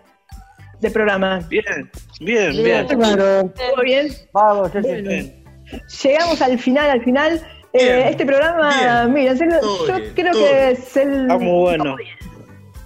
del 0.82 0.92
programa? 0.92 1.40
Bien, 1.48 1.90
bien, 2.20 2.52
bien. 2.52 2.86
¿Todo 2.88 3.82
bien? 3.82 4.10
Vamos, 4.34 4.72
sí, 4.74 4.80
sí. 4.84 4.90
Bueno, 4.90 5.84
llegamos 6.04 6.42
al 6.42 6.60
final, 6.60 6.90
al 6.90 7.04
final. 7.06 7.42
Eh, 7.72 8.08
este 8.10 8.26
programa, 8.26 9.06
miren, 9.08 9.38
todo 9.38 9.88
yo 9.88 9.96
bien, 9.96 10.14
creo 10.16 10.32
todo 10.34 10.44
que 10.44 10.54
bien. 10.54 10.70
es 10.70 10.98
el... 10.98 11.22
Está 11.22 11.38
muy 11.38 11.60
bueno. 11.62 11.96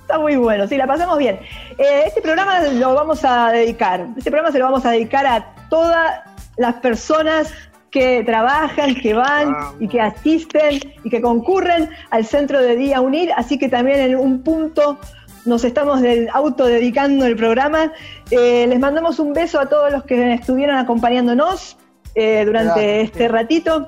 Está 0.01 0.17
muy 0.19 0.35
bueno, 0.37 0.67
sí, 0.67 0.75
la 0.77 0.87
pasamos 0.87 1.17
bien. 1.19 1.39
Eh, 1.77 2.03
este 2.07 2.21
programa 2.21 2.59
lo 2.61 2.95
vamos 2.95 3.23
a 3.23 3.51
dedicar, 3.51 4.07
este 4.17 4.31
programa 4.31 4.51
se 4.51 4.57
lo 4.57 4.65
vamos 4.65 4.83
a 4.83 4.89
dedicar 4.91 5.25
a 5.27 5.53
todas 5.69 6.21
las 6.59 6.75
personas 6.75 7.51
que 7.89 8.23
trabajan, 8.23 8.93
que 8.93 9.15
van 9.15 9.55
y 9.79 9.87
que 9.87 9.99
asisten 9.99 10.79
y 11.03 11.09
que 11.09 11.21
concurren 11.21 11.89
al 12.11 12.23
Centro 12.25 12.61
de 12.61 12.75
Día 12.75 13.01
Unir, 13.01 13.31
así 13.35 13.57
que 13.57 13.67
también 13.67 13.99
en 14.01 14.15
un 14.15 14.43
punto 14.43 14.99
nos 15.45 15.63
estamos 15.63 16.01
del- 16.01 16.29
autodedicando 16.33 17.25
el 17.25 17.35
programa. 17.35 17.91
Eh, 18.29 18.67
les 18.67 18.79
mandamos 18.79 19.17
un 19.19 19.33
beso 19.33 19.59
a 19.59 19.67
todos 19.67 19.91
los 19.91 20.03
que 20.03 20.33
estuvieron 20.33 20.77
acompañándonos 20.77 21.77
eh, 22.13 22.43
durante 22.45 22.81
Gracias. 22.81 23.03
este 23.05 23.27
ratito. 23.27 23.87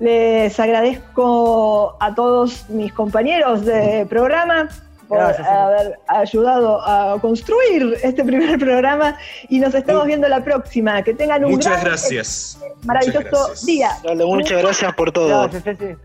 Les 0.00 0.58
agradezco 0.58 1.96
a 2.00 2.14
todos 2.14 2.68
mis 2.70 2.92
compañeros 2.92 3.64
de 3.64 4.06
programa 4.08 4.68
por 5.12 5.18
Gracias, 5.18 5.46
Ceci. 5.46 5.58
haber 5.58 6.00
ayudado 6.08 6.80
a 6.86 7.20
construir 7.20 7.98
este 8.02 8.24
primer 8.24 8.58
programa 8.58 9.18
y 9.48 9.58
nos 9.58 9.74
estamos 9.74 10.06
viendo 10.06 10.26
la 10.28 10.42
próxima. 10.42 11.02
Que 11.02 11.12
tengan 11.12 11.44
un 11.44 11.52
Muchas 11.52 11.72
gran, 11.72 11.84
gracias. 11.84 12.58
maravilloso 12.84 13.18
Muchas 13.20 13.46
gracias. 13.46 13.66
día. 13.66 13.90
Dale, 14.02 14.24
muchas 14.24 14.62
gracias 14.62 14.94
por 14.94 15.12
todo. 15.12 15.28
Gracias, 15.48 15.64
Ceci. 15.64 15.96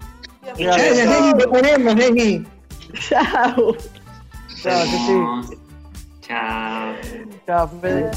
Gracias, 0.57 0.97
Ceci, 0.97 1.33
te 1.37 1.47
ponemos, 1.47 1.95
Ceci. 1.95 2.47
Chao. 3.09 3.75
Chao, 4.61 4.85
Ceci. 4.85 5.57
Chao. 6.21 6.93
Chao, 7.45 7.69
Fede. 7.81 8.11